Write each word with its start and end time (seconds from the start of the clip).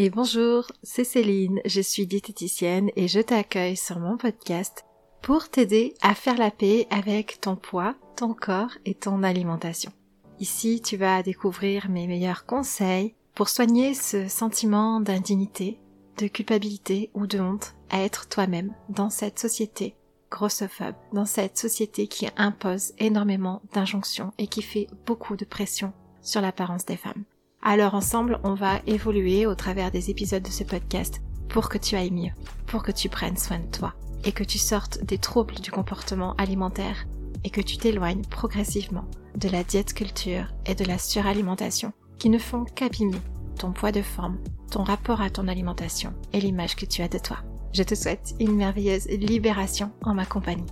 Et 0.00 0.10
bonjour, 0.10 0.64
c'est 0.84 1.02
Céline, 1.02 1.60
je 1.64 1.80
suis 1.80 2.06
diététicienne 2.06 2.88
et 2.94 3.08
je 3.08 3.18
t'accueille 3.18 3.76
sur 3.76 3.98
mon 3.98 4.16
podcast 4.16 4.84
pour 5.22 5.48
t'aider 5.48 5.94
à 6.02 6.14
faire 6.14 6.38
la 6.38 6.52
paix 6.52 6.86
avec 6.88 7.40
ton 7.40 7.56
poids, 7.56 7.96
ton 8.14 8.32
corps 8.32 8.70
et 8.84 8.94
ton 8.94 9.24
alimentation. 9.24 9.90
Ici, 10.38 10.80
tu 10.80 10.96
vas 10.96 11.24
découvrir 11.24 11.88
mes 11.88 12.06
meilleurs 12.06 12.46
conseils 12.46 13.16
pour 13.34 13.48
soigner 13.48 13.92
ce 13.92 14.28
sentiment 14.28 15.00
d'indignité, 15.00 15.80
de 16.18 16.28
culpabilité 16.28 17.10
ou 17.14 17.26
de 17.26 17.40
honte 17.40 17.74
à 17.90 18.00
être 18.00 18.28
toi-même 18.28 18.72
dans 18.88 19.10
cette 19.10 19.40
société 19.40 19.96
grossophobe, 20.30 20.94
dans 21.12 21.26
cette 21.26 21.58
société 21.58 22.06
qui 22.06 22.28
impose 22.36 22.92
énormément 22.98 23.62
d'injonctions 23.72 24.32
et 24.38 24.46
qui 24.46 24.62
fait 24.62 24.86
beaucoup 25.06 25.34
de 25.34 25.44
pression 25.44 25.92
sur 26.22 26.40
l'apparence 26.40 26.86
des 26.86 26.96
femmes. 26.96 27.24
Alors 27.62 27.94
ensemble, 27.94 28.38
on 28.44 28.54
va 28.54 28.80
évoluer 28.86 29.44
au 29.46 29.54
travers 29.54 29.90
des 29.90 30.10
épisodes 30.10 30.42
de 30.42 30.50
ce 30.50 30.64
podcast 30.64 31.20
pour 31.48 31.68
que 31.68 31.78
tu 31.78 31.96
ailles 31.96 32.12
mieux, 32.12 32.32
pour 32.66 32.82
que 32.82 32.92
tu 32.92 33.08
prennes 33.08 33.36
soin 33.36 33.58
de 33.58 33.70
toi 33.70 33.94
et 34.24 34.32
que 34.32 34.44
tu 34.44 34.58
sortes 34.58 35.02
des 35.04 35.18
troubles 35.18 35.56
du 35.56 35.70
comportement 35.70 36.34
alimentaire 36.36 37.06
et 37.44 37.50
que 37.50 37.60
tu 37.60 37.76
t'éloignes 37.76 38.22
progressivement 38.22 39.06
de 39.36 39.48
la 39.48 39.64
diète 39.64 39.92
culture 39.92 40.46
et 40.66 40.74
de 40.74 40.84
la 40.84 40.98
suralimentation 40.98 41.92
qui 42.18 42.30
ne 42.30 42.38
font 42.38 42.64
qu'abîmer 42.64 43.20
ton 43.58 43.72
poids 43.72 43.92
de 43.92 44.02
forme, 44.02 44.38
ton 44.70 44.84
rapport 44.84 45.20
à 45.20 45.30
ton 45.30 45.48
alimentation 45.48 46.14
et 46.32 46.40
l'image 46.40 46.76
que 46.76 46.86
tu 46.86 47.02
as 47.02 47.08
de 47.08 47.18
toi. 47.18 47.38
Je 47.72 47.82
te 47.82 47.94
souhaite 47.94 48.34
une 48.40 48.54
merveilleuse 48.54 49.08
libération 49.08 49.90
en 50.02 50.14
ma 50.14 50.24
compagnie. 50.24 50.66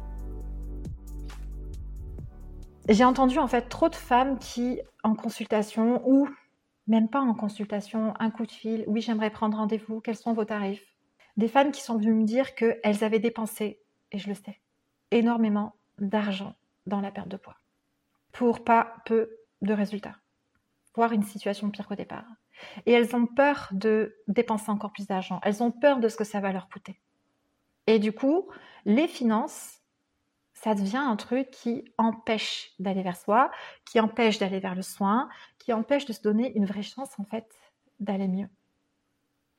J'ai 2.88 3.04
entendu 3.04 3.38
en 3.38 3.48
fait 3.48 3.68
trop 3.68 3.88
de 3.88 3.96
femmes 3.96 4.38
qui, 4.38 4.80
en 5.02 5.14
consultation 5.14 6.00
ou 6.08 6.28
même 6.86 7.08
pas 7.08 7.20
en 7.20 7.34
consultation, 7.34 8.14
un 8.18 8.30
coup 8.30 8.46
de 8.46 8.52
fil, 8.52 8.84
oui 8.86 9.00
j'aimerais 9.00 9.30
prendre 9.30 9.56
rendez-vous, 9.56 10.00
quels 10.00 10.16
sont 10.16 10.32
vos 10.32 10.44
tarifs? 10.44 10.86
Des 11.36 11.48
femmes 11.48 11.72
qui 11.72 11.82
sont 11.82 11.98
venues 11.98 12.14
me 12.14 12.24
dire 12.24 12.54
qu'elles 12.54 13.04
avaient 13.04 13.18
dépensé, 13.18 13.80
et 14.12 14.18
je 14.18 14.28
le 14.28 14.34
sais, 14.34 14.60
énormément 15.10 15.74
d'argent 15.98 16.54
dans 16.86 17.00
la 17.00 17.10
perte 17.10 17.28
de 17.28 17.36
poids, 17.36 17.56
pour 18.32 18.64
pas 18.64 18.96
peu 19.04 19.30
de 19.62 19.72
résultats, 19.72 20.16
voire 20.94 21.12
une 21.12 21.24
situation 21.24 21.70
pire 21.70 21.88
qu'au 21.88 21.94
départ. 21.94 22.26
Et 22.86 22.92
elles 22.92 23.14
ont 23.14 23.26
peur 23.26 23.68
de 23.72 24.16
dépenser 24.28 24.70
encore 24.70 24.92
plus 24.92 25.06
d'argent, 25.06 25.40
elles 25.42 25.62
ont 25.62 25.72
peur 25.72 26.00
de 26.00 26.08
ce 26.08 26.16
que 26.16 26.24
ça 26.24 26.40
va 26.40 26.52
leur 26.52 26.68
coûter. 26.68 27.00
Et 27.86 27.98
du 27.98 28.12
coup, 28.12 28.48
les 28.84 29.08
finances 29.08 29.82
ça 30.66 30.74
devient 30.74 30.96
un 30.96 31.14
truc 31.14 31.48
qui 31.52 31.84
empêche 31.96 32.72
d'aller 32.80 33.04
vers 33.04 33.16
soi, 33.16 33.52
qui 33.84 34.00
empêche 34.00 34.40
d'aller 34.40 34.58
vers 34.58 34.74
le 34.74 34.82
soin, 34.82 35.28
qui 35.60 35.72
empêche 35.72 36.06
de 36.06 36.12
se 36.12 36.20
donner 36.20 36.56
une 36.56 36.64
vraie 36.64 36.82
chance 36.82 37.10
en 37.20 37.24
fait 37.24 37.46
d'aller 38.00 38.26
mieux. 38.26 38.48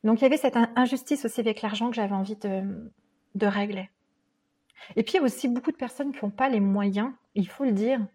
Donc 0.04 0.20
il 0.20 0.24
y 0.24 0.26
avait 0.26 0.36
cette 0.36 0.58
injustice 0.76 1.24
aussi 1.24 1.40
avec 1.40 1.62
l'argent 1.62 1.90
que 1.90 1.96
j'avais 1.96 2.14
envie 2.14 2.36
de, 2.36 2.92
de 3.36 3.48
régler. 3.48 3.90
Et 4.98 5.04
puis 5.04 5.14
il 5.14 5.16
y 5.16 5.20
a 5.20 5.24
aussi 5.24 5.48
beaucoup 5.48 5.72
de 5.72 5.78
personnes 5.78 6.12
qui 6.12 6.26
n'ont 6.26 6.30
pas 6.30 6.50
les 6.50 6.60
moyens, 6.60 7.14
il 7.36 7.48
faut 7.48 7.64
le 7.64 7.72
dire, 7.72 8.06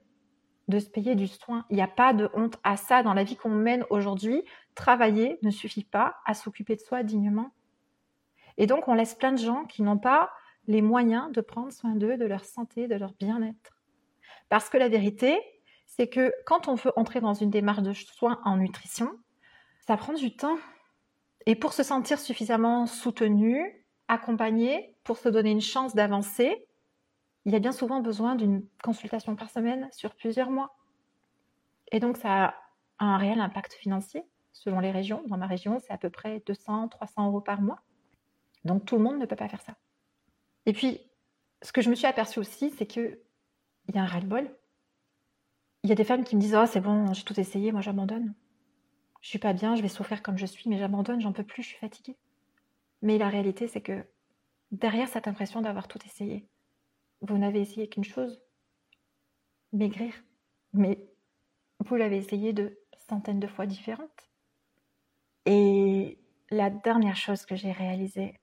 de 0.69 0.79
se 0.79 0.91
payer 0.91 1.15
du 1.15 1.29
soin. 1.29 1.65
Il 1.71 1.77
n'y 1.77 1.83
a 1.83 1.89
pas 1.89 2.13
de 2.13 2.29
honte 2.35 2.59
à 2.63 2.77
ça 2.77 3.03
dans 3.03 3.15
la 3.15 3.25
vie 3.25 3.37
qu'on 3.37 3.49
mène 3.49 3.87
aujourd'hui. 3.89 4.45
Travailler 4.75 5.39
ne 5.41 5.51
suffit 5.51 5.85
pas 5.85 6.17
à 6.27 6.35
s'occuper 6.35 6.77
de 6.77 6.83
soi 6.83 7.05
dignement. 7.05 7.53
Et 8.59 8.67
donc 8.67 8.87
on 8.87 8.93
laisse 8.93 9.15
plein 9.15 9.33
de 9.33 9.39
gens 9.39 9.65
qui 9.65 9.81
n'ont 9.81 9.97
pas 9.97 10.31
les 10.67 10.83
moyens 10.83 11.33
de 11.33 11.41
prendre 11.41 11.73
soin 11.73 11.95
d'eux, 11.95 12.17
de 12.17 12.25
leur 12.25 12.45
santé, 12.45 12.89
de 12.89 12.95
leur 12.95 13.13
bien-être. 13.15 13.81
Parce 14.49 14.69
que 14.69 14.79
la 14.79 14.89
vérité, 14.89 15.39
c'est 15.87 16.09
que 16.09 16.33
quand 16.47 16.69
on 16.69 16.75
veut 16.75 16.93
entrer 16.97 17.21
dans 17.21 17.35
une 17.35 17.51
démarche 17.51 17.83
de 17.83 17.93
soins 17.93 18.41
en 18.45 18.57
nutrition, 18.57 19.11
ça 19.87 19.97
prend 19.97 20.13
du 20.13 20.37
temps. 20.37 20.57
Et 21.47 21.57
pour 21.57 21.73
se 21.73 21.83
sentir 21.83 22.19
suffisamment 22.19 22.87
soutenu, 22.87 23.85
accompagné, 24.09 24.95
pour 25.05 25.19
se 25.19 25.29
donner 25.29 25.51
une 25.51 25.61
chance 25.61 25.95
d'avancer, 25.95 26.67
il 27.45 27.53
y 27.53 27.57
a 27.57 27.59
bien 27.59 27.73
souvent 27.73 28.01
besoin 28.01 28.37
d'une 28.37 28.65
consultation 28.83 29.35
par 29.35 29.51
semaine 29.51 29.89
sur 29.93 30.15
plusieurs 30.15 30.51
mois. 30.51 30.77
Et 31.91 31.99
donc 31.99 32.17
ça 32.17 32.45
a 32.45 32.55
un 32.99 33.17
réel 33.17 33.41
impact 33.41 33.75
financier 33.75 34.23
selon 34.53 34.81
les 34.81 34.91
régions. 34.91 35.23
Dans 35.27 35.37
ma 35.37 35.47
région, 35.47 35.79
c'est 35.81 35.93
à 35.93 35.99
peu 35.99 36.11
près 36.11 36.43
200, 36.47 36.89
300 36.89 37.27
euros 37.27 37.41
par 37.41 37.61
mois. 37.61 37.81
Donc 38.65 38.85
tout 38.85 38.97
le 38.97 39.03
monde 39.03 39.19
ne 39.19 39.27
peut 39.27 39.37
pas 39.37 39.49
faire 39.49 39.63
ça. 39.63 39.75
Et 40.67 40.73
puis, 40.73 41.01
ce 41.63 41.73
que 41.73 41.81
je 41.81 41.91
me 41.91 41.95
suis 41.95 42.07
aperçue 42.07 42.39
aussi, 42.39 42.71
c'est 42.71 42.87
qu'il 42.87 43.19
y 43.95 43.99
a 43.99 44.03
un 44.03 44.07
ras-le-bol. 44.07 44.51
Il 45.85 45.91
y 45.91 45.93
a 45.93 45.97
des 45.97 46.05
femmes 46.05 46.25
qui 46.25 46.37
me 46.37 46.41
disent 46.41 46.57
Oh, 46.57 46.67
c'est 46.67 46.81
bon, 46.81 47.13
j'ai 47.13 47.25
tout 47.25 47.39
essayé, 47.39 47.73
moi 47.73 47.81
j'abandonne. 47.81 48.35
Je 49.21 49.29
suis 49.29 49.39
pas 49.39 49.53
bien, 49.53 49.77
je 49.77 49.83
vais 49.83 49.89
souffrir 49.89 50.23
comme 50.23 50.39
je 50.39 50.47
suis, 50.47 50.69
mais 50.69 50.79
j'abandonne, 50.79 51.21
j'en 51.21 51.33
peux 51.33 51.45
plus, 51.45 51.63
je 51.63 51.69
suis 51.69 51.79
fatiguée. 51.79 52.17
Mais 53.03 53.19
la 53.19 53.29
réalité, 53.29 53.69
c'est 53.69 53.81
que 53.81 54.05
derrière 54.71 55.09
cette 55.09 55.29
impression 55.29 55.61
d'avoir 55.61 55.89
tout 55.89 55.99
essayé, 56.07 56.47
vous 57.21 57.39
n'avez 57.39 57.61
essayé 57.61 57.89
qu'une 57.89 58.05
chose 58.05 58.43
maigrir. 59.73 60.13
Mais 60.73 61.05
vous 61.81 61.97
l'avez 61.97 62.17
essayé 62.17 62.53
de 62.53 62.79
centaines 63.09 63.41
de 63.41 63.47
fois 63.47 63.67
différentes. 63.67 64.31
Et 65.47 66.19
la 66.51 66.71
dernière 66.71 67.17
chose 67.17 67.45
que 67.45 67.57
j'ai 67.57 67.73
réalisée, 67.73 68.39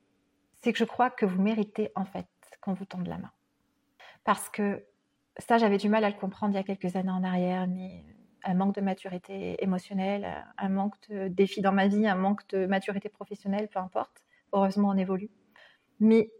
c'est 0.61 0.73
que 0.73 0.79
je 0.79 0.85
crois 0.85 1.09
que 1.09 1.25
vous 1.25 1.41
méritez 1.41 1.91
en 1.95 2.05
fait 2.05 2.27
qu'on 2.61 2.73
vous 2.73 2.85
tende 2.85 3.07
la 3.07 3.17
main. 3.17 3.31
Parce 4.23 4.49
que 4.49 4.85
ça, 5.37 5.57
j'avais 5.57 5.77
du 5.77 5.89
mal 5.89 6.03
à 6.03 6.09
le 6.09 6.15
comprendre 6.17 6.53
il 6.53 6.57
y 6.57 6.59
a 6.59 6.63
quelques 6.63 6.95
années 6.95 7.11
en 7.11 7.23
arrière, 7.23 7.67
mais 7.67 8.03
un 8.43 8.53
manque 8.53 8.75
de 8.75 8.81
maturité 8.81 9.61
émotionnelle, 9.63 10.45
un 10.57 10.69
manque 10.69 10.95
de 11.09 11.27
défis 11.27 11.61
dans 11.61 11.71
ma 11.71 11.87
vie, 11.87 12.07
un 12.07 12.15
manque 12.15 12.47
de 12.49 12.65
maturité 12.65 13.09
professionnelle, 13.09 13.69
peu 13.69 13.79
importe. 13.79 14.23
Heureusement, 14.53 14.89
on 14.89 14.97
évolue. 14.97 15.29
Mais 15.99 16.31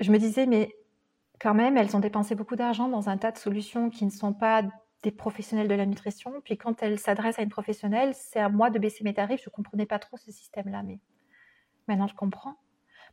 je 0.00 0.12
me 0.12 0.18
disais, 0.18 0.46
mais 0.46 0.74
quand 1.40 1.54
même, 1.54 1.76
elles 1.76 1.96
ont 1.96 2.00
dépensé 2.00 2.34
beaucoup 2.34 2.56
d'argent 2.56 2.88
dans 2.88 3.08
un 3.08 3.18
tas 3.18 3.32
de 3.32 3.38
solutions 3.38 3.90
qui 3.90 4.04
ne 4.04 4.10
sont 4.10 4.32
pas 4.32 4.62
des 5.02 5.10
professionnels 5.10 5.68
de 5.68 5.74
la 5.74 5.86
nutrition. 5.86 6.32
Puis 6.44 6.56
quand 6.56 6.82
elles 6.82 6.98
s'adressent 6.98 7.38
à 7.38 7.42
une 7.42 7.50
professionnelle, 7.50 8.14
c'est 8.14 8.40
à 8.40 8.48
moi 8.48 8.70
de 8.70 8.78
baisser 8.78 9.04
mes 9.04 9.14
tarifs. 9.14 9.42
Je 9.42 9.50
ne 9.50 9.52
comprenais 9.52 9.86
pas 9.86 9.98
trop 9.98 10.16
ce 10.16 10.30
système-là, 10.30 10.82
mais 10.82 10.98
maintenant 11.88 12.06
je 12.06 12.14
comprends. 12.14 12.56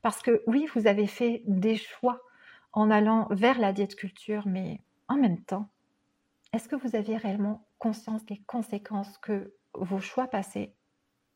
Parce 0.03 0.22
que 0.22 0.44
oui, 0.47 0.68
vous 0.75 0.86
avez 0.86 1.08
fait 1.08 1.44
des 1.47 1.78
choix 1.78 2.22
en 2.74 2.91
allant 2.91 3.28
vers 3.31 3.58
la 3.58 3.72
diète 3.72 3.96
culture, 3.96 4.46
mais 4.46 4.81
en 5.08 5.16
même 5.16 5.41
temps, 5.41 5.69
est-ce 6.52 6.68
que 6.68 6.75
vous 6.75 6.96
aviez 6.97 7.16
réellement 7.16 7.66
conscience 7.80 8.25
des 8.25 8.42
conséquences 8.46 9.18
que 9.18 9.56
vos 9.74 10.02
choix 10.02 10.28
passés 10.28 10.75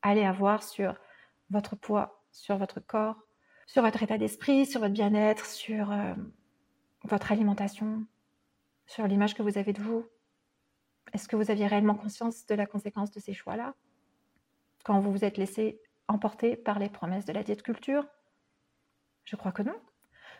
allaient 0.02 0.26
avoir 0.26 0.62
sur 0.62 0.94
votre 1.48 1.76
poids, 1.76 2.22
sur 2.30 2.58
votre 2.58 2.78
corps, 2.78 3.16
sur 3.66 3.82
votre 3.82 4.02
état 4.02 4.18
d'esprit, 4.18 4.66
sur 4.66 4.80
votre 4.80 4.92
bien-être, 4.92 5.46
sur 5.46 5.90
euh, 5.90 6.14
votre 7.04 7.32
alimentation, 7.32 8.04
sur 8.86 9.06
l'image 9.06 9.34
que 9.34 9.42
vous 9.42 9.56
avez 9.56 9.72
de 9.72 9.80
vous? 9.80 10.06
Est-ce 11.14 11.26
que 11.26 11.36
vous 11.36 11.50
aviez 11.50 11.66
réellement 11.66 11.94
conscience 11.94 12.44
de 12.44 12.54
la 12.54 12.66
conséquence 12.66 13.12
de 13.12 13.20
ces 13.20 13.32
choix-là 13.32 13.74
quand 14.84 15.00
vous 15.00 15.10
vous 15.10 15.24
êtes 15.24 15.38
laissé 15.38 15.80
emporter 16.06 16.54
par 16.54 16.78
les 16.78 16.90
promesses 16.90 17.24
de 17.24 17.32
la 17.32 17.42
diète 17.42 17.62
culture? 17.62 18.04
Je 19.28 19.36
crois 19.36 19.52
que 19.52 19.62
non. 19.62 19.78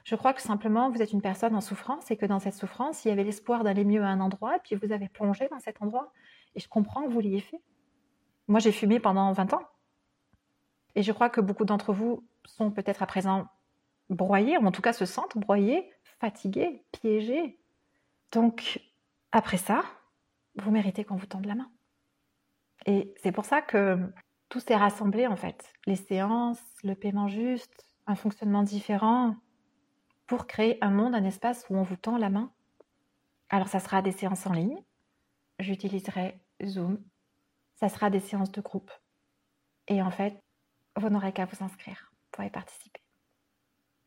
Je 0.04 0.16
crois 0.16 0.32
que 0.32 0.41
simplement 0.41 0.88
vous 0.91 1.03
êtes 1.03 1.12
une 1.12 1.21
personne 1.21 1.54
en 1.54 1.60
souffrance 1.60 2.10
et 2.10 2.16
que 2.16 2.25
dans 2.25 2.38
cette 2.38 2.54
souffrance, 2.54 3.04
il 3.04 3.09
y 3.09 3.10
avait 3.10 3.25
l'espoir 3.25 3.62
d'aller 3.62 3.84
mieux 3.84 4.03
à 4.03 4.06
un 4.06 4.21
endroit, 4.21 4.56
et 4.56 4.60
puis 4.60 4.76
vous 4.76 4.93
avez 4.93 5.09
plongé 5.10 5.47
dans 5.49 5.59
cet 5.59 5.82
endroit. 5.82 6.10
Et 6.54 6.60
je 6.60 6.69
comprends 6.69 7.03
que 7.03 7.10
vous 7.10 7.21
l'ayez 7.21 7.41
fait. 7.41 7.60
Moi, 8.47 8.60
j'ai 8.60 8.72
fumé 8.72 8.99
pendant 8.99 9.31
20 9.32 9.53
ans. 9.53 9.62
Et 10.94 11.03
je 11.03 11.12
crois 11.12 11.28
que 11.28 11.43
beaucoup 11.43 11.66
d'entre 11.66 11.93
vous 11.93 12.26
sont 12.47 12.71
peut-être 12.71 13.03
à 13.03 13.06
présent 13.06 13.47
broyés, 14.09 14.56
ou 14.56 14.65
en 14.65 14.72
tout 14.72 14.81
cas 14.81 14.94
se 14.94 15.05
sentent 15.05 15.37
broyés, 15.37 15.93
fatigués, 16.19 16.87
piégés. 16.93 17.59
Donc, 18.32 18.81
après 19.32 19.59
ça, 19.59 19.82
vous 20.56 20.70
méritez 20.70 21.05
qu'on 21.05 21.16
vous 21.16 21.26
tende 21.26 21.44
la 21.44 21.56
main. 21.56 21.70
Et 22.87 23.12
c'est 23.22 23.32
pour 23.32 23.44
ça 23.44 23.60
que 23.60 23.99
tout 24.49 24.60
s'est 24.60 24.76
rassemblé, 24.76 25.26
en 25.26 25.37
fait. 25.37 25.75
Les 25.84 25.97
séances, 25.97 26.62
le 26.82 26.94
paiement 26.94 27.29
juste, 27.29 27.85
un 28.08 28.16
fonctionnement 28.16 28.62
différent 28.62 29.37
pour 30.26 30.46
créer 30.46 30.82
un 30.82 30.90
monde, 30.90 31.14
un 31.14 31.25
espace 31.25 31.66
où 31.70 31.76
on 31.76 31.82
vous 31.82 31.96
tend 31.96 32.16
la 32.16 32.31
main. 32.31 32.50
Alors 33.50 33.69
ça 33.69 33.81
sera 33.81 34.02
des 34.02 34.12
séances 34.12 34.46
en 34.46 34.52
ligne, 34.52 34.82
j'utiliserai 35.58 36.40
Zoom, 36.64 37.02
ça 37.76 37.88
sera 37.88 38.10
des 38.10 38.20
séances 38.20 38.50
de 38.50 38.60
groupe. 38.60 38.90
Et 39.87 40.02
en 40.02 40.10
fait, 40.10 40.43
vous 40.96 41.10
n'aurez 41.10 41.32
qu'à 41.32 41.44
vous 41.44 41.62
inscrire 41.62 42.12
pour 42.32 42.44
y 42.44 42.50
participer. 42.50 43.00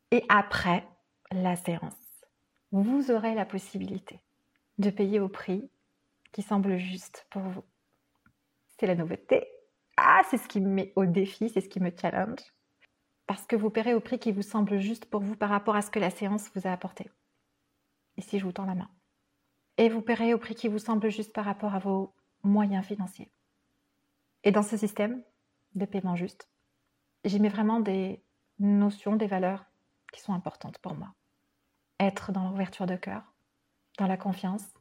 Et 0.09 0.25
après 0.29 0.87
la 1.31 1.55
séance, 1.55 2.25
vous 2.71 3.11
aurez 3.11 3.35
la 3.35 3.45
possibilité 3.45 4.19
de 4.77 4.89
payer 4.89 5.19
au 5.19 5.29
prix 5.29 5.69
qui 6.31 6.41
semble 6.41 6.77
juste 6.77 7.27
pour 7.29 7.43
vous. 7.43 7.63
C'est 8.77 8.87
la 8.87 8.95
nouveauté. 8.95 9.47
Ah, 9.97 10.21
c'est 10.29 10.37
ce 10.37 10.47
qui 10.47 10.59
me 10.59 10.69
met 10.69 10.93
au 10.95 11.05
défi, 11.05 11.49
c'est 11.49 11.61
ce 11.61 11.69
qui 11.69 11.79
me 11.79 11.91
challenge 11.95 12.41
parce 13.31 13.47
que 13.47 13.55
vous 13.55 13.69
paierez 13.69 13.93
au 13.93 14.01
prix 14.01 14.19
qui 14.19 14.33
vous 14.33 14.41
semble 14.41 14.77
juste 14.79 15.05
pour 15.05 15.21
vous 15.21 15.37
par 15.37 15.47
rapport 15.47 15.77
à 15.77 15.81
ce 15.81 15.89
que 15.89 15.99
la 15.99 16.09
séance 16.09 16.51
vous 16.53 16.67
a 16.67 16.73
apporté. 16.73 17.09
Ici, 18.17 18.39
je 18.39 18.43
vous 18.43 18.51
tends 18.51 18.65
la 18.65 18.75
main. 18.75 18.89
Et 19.77 19.87
vous 19.87 20.01
paierez 20.01 20.33
au 20.33 20.37
prix 20.37 20.53
qui 20.53 20.67
vous 20.67 20.79
semble 20.79 21.09
juste 21.09 21.31
par 21.31 21.45
rapport 21.45 21.73
à 21.73 21.79
vos 21.79 22.13
moyens 22.43 22.85
financiers. 22.85 23.31
Et 24.43 24.51
dans 24.51 24.63
ce 24.63 24.75
système 24.75 25.23
de 25.75 25.85
paiement 25.85 26.17
juste, 26.17 26.49
j'y 27.23 27.39
mets 27.39 27.47
vraiment 27.47 27.79
des 27.79 28.21
notions, 28.59 29.15
des 29.15 29.27
valeurs 29.27 29.65
qui 30.11 30.19
sont 30.19 30.33
importantes 30.33 30.79
pour 30.79 30.95
moi. 30.95 31.13
Être 32.01 32.33
dans 32.33 32.49
l'ouverture 32.49 32.85
de 32.85 32.97
cœur, 32.97 33.23
dans 33.97 34.07
la 34.07 34.17
confiance, 34.17 34.73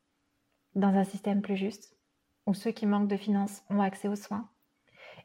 dans 0.75 0.97
un 0.97 1.05
système 1.05 1.41
plus 1.41 1.57
juste, 1.57 1.97
où 2.47 2.55
ceux 2.55 2.73
qui 2.73 2.87
manquent 2.87 3.07
de 3.07 3.17
finances 3.17 3.63
ont 3.71 3.81
accès 3.81 4.09
aux 4.09 4.17
soins, 4.17 4.51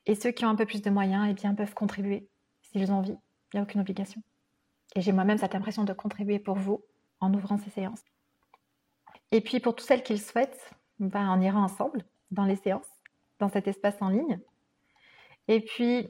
et 0.05 0.13
ceux 0.13 0.29
qui 0.29 0.45
ont 0.45 0.49
un 0.49 0.55
peu 0.55 0.67
plus 0.67 0.83
de 0.83 0.91
moyens 0.91 1.25
eh 1.27 1.33
bien, 1.33 1.55
peuvent 1.55 1.73
contribuer 1.73 2.29
s'ils 2.75 2.91
ont 2.91 2.97
envie. 2.97 3.17
Il 3.53 3.55
n'y 3.55 3.59
a 3.59 3.63
aucune 3.63 3.81
obligation. 3.81 4.21
Et 4.95 5.01
j'ai 5.01 5.11
moi-même 5.11 5.37
cette 5.37 5.55
impression 5.55 5.83
de 5.83 5.93
contribuer 5.93 6.39
pour 6.39 6.55
vous 6.55 6.83
en 7.19 7.33
ouvrant 7.33 7.57
ces 7.57 7.69
séances. 7.69 8.03
Et 9.31 9.41
puis 9.41 9.59
pour 9.59 9.75
toutes 9.75 9.87
celles 9.87 10.03
qui 10.03 10.13
le 10.13 10.19
souhaitent, 10.19 10.71
on 10.99 11.41
ira 11.41 11.59
ensemble 11.59 12.03
dans 12.31 12.45
les 12.45 12.55
séances, 12.55 12.89
dans 13.39 13.49
cet 13.49 13.67
espace 13.67 13.95
en 14.01 14.09
ligne. 14.09 14.39
Et 15.47 15.61
puis, 15.61 16.09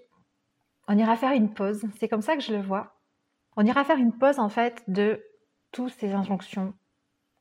on 0.87 0.97
ira 0.97 1.15
faire 1.17 1.33
une 1.33 1.53
pause. 1.53 1.83
C'est 1.99 2.07
comme 2.07 2.21
ça 2.21 2.35
que 2.35 2.43
je 2.43 2.53
le 2.53 2.61
vois. 2.61 2.95
On 3.57 3.65
ira 3.65 3.83
faire 3.83 3.97
une 3.97 4.17
pause 4.17 4.39
en 4.39 4.49
fait 4.49 4.83
de 4.87 5.23
toutes 5.71 5.93
ces 5.93 6.13
injonctions 6.13 6.73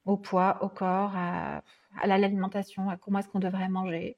au 0.05 0.17
poids, 0.17 0.59
au 0.62 0.69
corps, 0.69 1.15
à, 1.17 1.62
l'alimentation, 2.05 2.91
à 2.91 2.97
comment 2.97 3.21
est-ce 3.21 3.29
qu'on 3.29 3.38
devrait 3.38 3.69
manger. 3.69 4.17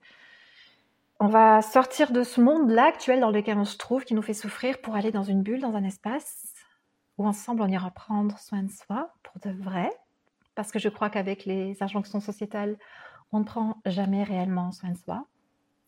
On 1.19 1.29
va 1.29 1.63
sortir 1.63 2.13
de 2.13 2.23
ce 2.23 2.43
monde-là 2.43 2.85
actuel 2.85 3.21
dans 3.21 3.31
lequel 3.31 3.57
on 3.57 3.65
se 3.65 3.79
trouve, 3.79 4.05
qui 4.05 4.15
nous 4.15 4.21
fait 4.21 4.35
souffrir, 4.35 4.79
pour 4.83 4.97
aller 4.97 5.11
dans 5.11 5.23
une 5.23 5.43
bulle, 5.43 5.61
dans 5.61 5.75
un 5.75 5.85
espace 5.85 6.53
où 7.17 7.27
ensemble 7.27 7.63
on 7.63 7.69
ira 7.69 7.91
prendre 7.91 8.39
soin 8.39 8.63
de 8.63 8.71
soi 8.71 9.15
pour 9.23 9.41
de 9.41 9.51
vrai. 9.51 9.91
Parce 10.55 10.71
que 10.71 10.79
je 10.79 10.91
crois 10.91 11.09
qu'avec 11.09 11.47
les 11.47 11.83
injonctions 11.83 12.21
sociétales, 12.21 12.77
on 13.33 13.41
ne 13.41 13.45
prend 13.45 13.81
jamais 13.87 14.25
réellement 14.25 14.73
soin 14.73 14.91
de 14.91 14.99
soi. 14.99 15.27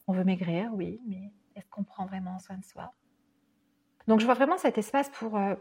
On 0.06 0.14
veut 0.14 0.24
maigrir, 0.24 0.70
oui, 0.72 0.98
mais 1.06 1.30
est-ce 1.56 1.68
qu'on 1.68 1.84
prend 1.84 2.06
vraiment 2.06 2.38
soin 2.38 2.56
de 2.56 2.64
soi? 2.64 2.94
Donc 4.06 4.20
je 4.20 4.24
vois 4.24 4.34
vraiment 4.34 4.56
cet 4.56 4.78
espace 4.78 5.10
pour 5.10 5.36
euh, 5.36 5.54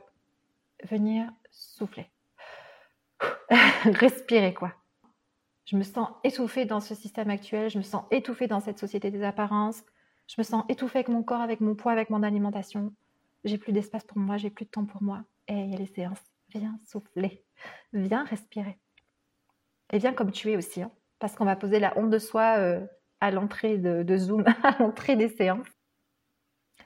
venir 0.86 1.30
souffler. 1.52 2.10
Respirer 3.84 4.54
quoi. 4.54 4.74
Je 5.68 5.76
me 5.76 5.84
sens 5.84 6.08
étouffée 6.24 6.64
dans 6.64 6.80
ce 6.80 6.96
système 6.96 7.30
actuel, 7.30 7.70
je 7.70 7.78
me 7.78 7.84
sens 7.84 8.06
étouffée 8.10 8.48
dans 8.48 8.62
cette 8.62 8.80
société 8.80 9.12
des 9.12 9.22
apparences, 9.22 9.84
je 10.28 10.36
me 10.38 10.44
sens 10.44 10.64
étouffée 10.70 11.00
avec 11.00 11.10
mon 11.10 11.24
corps, 11.24 11.42
avec 11.42 11.60
mon 11.60 11.76
poids, 11.76 11.92
avec 11.92 12.10
mon 12.10 12.24
alimentation. 12.24 12.94
J'ai 13.44 13.58
plus 13.58 13.74
d'espace 13.74 14.06
pour 14.06 14.18
moi, 14.18 14.38
j'ai 14.38 14.50
plus 14.50 14.64
de 14.64 14.70
temps 14.70 14.86
pour 14.86 15.04
moi. 15.04 15.24
Et 15.50 15.54
il 15.54 15.72
y 15.72 15.76
a 15.76 15.78
les 15.78 15.88
séances. 15.88 16.24
Viens 16.50 16.80
souffler, 16.86 17.44
viens 17.92 18.24
respirer. 18.24 18.80
Et 19.92 19.98
viens 19.98 20.14
comme 20.14 20.32
tu 20.32 20.50
es 20.50 20.56
aussi, 20.56 20.82
hein, 20.82 20.92
parce 21.20 21.36
qu'on 21.36 21.44
va 21.44 21.58
poser 21.58 21.80
la 21.80 21.98
honte 21.98 22.10
de 22.10 22.20
soi 22.20 22.58
euh, 22.60 22.86
à 23.20 23.32
l'entrée 23.32 23.78
de, 23.78 24.18
Zoom, 24.18 24.46
à 24.64 24.78
l'entrée 24.80 25.18
des 25.18 25.28
séances. 25.28 25.68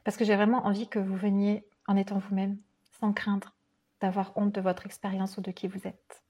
Parce 0.03 0.17
que 0.17 0.25
j'ai 0.25 0.35
vraiment 0.35 0.65
envie 0.65 0.89
que 0.89 0.97
vous 0.97 1.15
veniez 1.15 1.63
en 1.87 1.95
étant 1.97 2.17
vous-même, 2.17 2.57
sans 2.99 3.13
craindre 3.13 3.53
d'avoir 4.01 4.35
honte 4.35 4.55
de 4.55 4.61
votre 4.61 4.87
expérience 4.87 5.37
ou 5.37 5.41
de 5.41 5.51
qui 5.51 5.67
vous 5.67 5.87
êtes. 5.87 6.23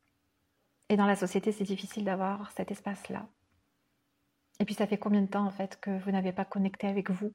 Et 0.91 0.97
dans 0.97 1.05
la 1.05 1.15
société, 1.15 1.53
c'est 1.53 1.63
difficile 1.63 2.03
d'avoir 2.03 2.51
cet 2.51 2.69
espace-là. 2.69 3.25
Et 4.59 4.65
puis 4.65 4.73
ça 4.73 4.85
fait 4.85 4.97
combien 4.97 5.21
de 5.21 5.27
temps 5.27 5.45
en 5.45 5.49
fait 5.49 5.79
que 5.79 5.97
vous 6.03 6.11
n'avez 6.11 6.33
pas 6.33 6.43
connecté 6.43 6.85
avec 6.85 7.09
vous? 7.09 7.31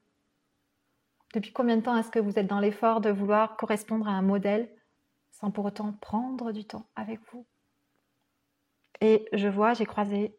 Depuis 1.33 1.55
combien 1.55 1.79
de 1.79 1.81
temps 1.81 1.97
est-ce 1.97 2.11
que 2.11 2.19
vous 2.19 2.39
êtes 2.39 2.49
dans 2.49 2.61
l'effort 2.61 3.01
de 3.01 3.09
vouloir 3.09 3.57
correspondre 3.57 4.09
à 4.09 4.11
un 4.11 4.21
modèle 4.21 4.71
sans 5.31 5.51
pour 5.51 5.65
autant 5.65 5.95
prendre 5.95 6.53
du 6.53 6.67
temps 6.67 6.87
avec 6.97 7.19
vous? 7.33 7.47
Et 9.01 9.27
je 9.33 9.49
vois, 9.49 9.73
j'ai 9.73 9.87
croisé 9.87 10.37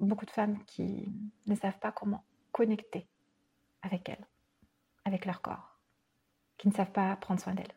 beaucoup 0.00 0.26
de 0.26 0.32
femmes 0.32 0.58
qui 0.64 1.08
ne 1.46 1.54
savent 1.54 1.78
pas 1.78 1.92
comment 1.92 2.24
connecter 2.50 3.06
avec 3.82 4.08
elles, 4.08 4.26
avec 5.04 5.24
leur 5.24 5.40
corps, 5.40 5.78
qui 6.58 6.66
ne 6.66 6.72
savent 6.72 6.90
pas 6.90 7.14
prendre 7.14 7.38
soin 7.38 7.54
d'elles. 7.54 7.76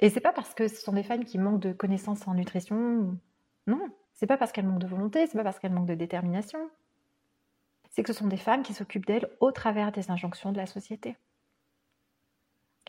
Et 0.00 0.08
c'est 0.08 0.20
pas 0.20 0.32
parce 0.32 0.54
que 0.54 0.68
ce 0.68 0.80
sont 0.80 0.94
des 0.94 1.02
femmes 1.02 1.26
qui 1.26 1.36
manquent 1.36 1.60
de 1.60 1.74
connaissances 1.74 2.26
en 2.26 2.32
nutrition, 2.32 3.18
non, 3.66 3.88
c'est 4.14 4.26
pas 4.26 4.36
parce 4.36 4.52
qu'elles 4.52 4.66
manquent 4.66 4.80
de 4.80 4.86
volonté, 4.86 5.26
c'est 5.26 5.36
pas 5.36 5.44
parce 5.44 5.58
qu'elles 5.58 5.72
manquent 5.72 5.86
de 5.86 5.94
détermination. 5.94 6.70
C'est 7.90 8.02
que 8.02 8.12
ce 8.12 8.18
sont 8.18 8.28
des 8.28 8.36
femmes 8.36 8.62
qui 8.62 8.74
s'occupent 8.74 9.06
d'elles 9.06 9.28
au 9.40 9.52
travers 9.52 9.92
des 9.92 10.10
injonctions 10.10 10.52
de 10.52 10.56
la 10.56 10.66
société. 10.66 11.16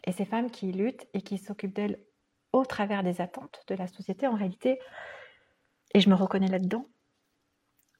Et 0.05 0.11
ces 0.11 0.25
femmes 0.25 0.51
qui 0.51 0.71
luttent 0.71 1.07
et 1.13 1.21
qui 1.21 1.37
s'occupent 1.37 1.75
d'elles 1.75 2.03
au 2.51 2.65
travers 2.65 3.03
des 3.03 3.21
attentes 3.21 3.63
de 3.67 3.75
la 3.75 3.87
société, 3.87 4.27
en 4.27 4.35
réalité, 4.35 4.79
et 5.93 5.99
je 5.99 6.09
me 6.09 6.15
reconnais 6.15 6.47
là-dedans, 6.47 6.87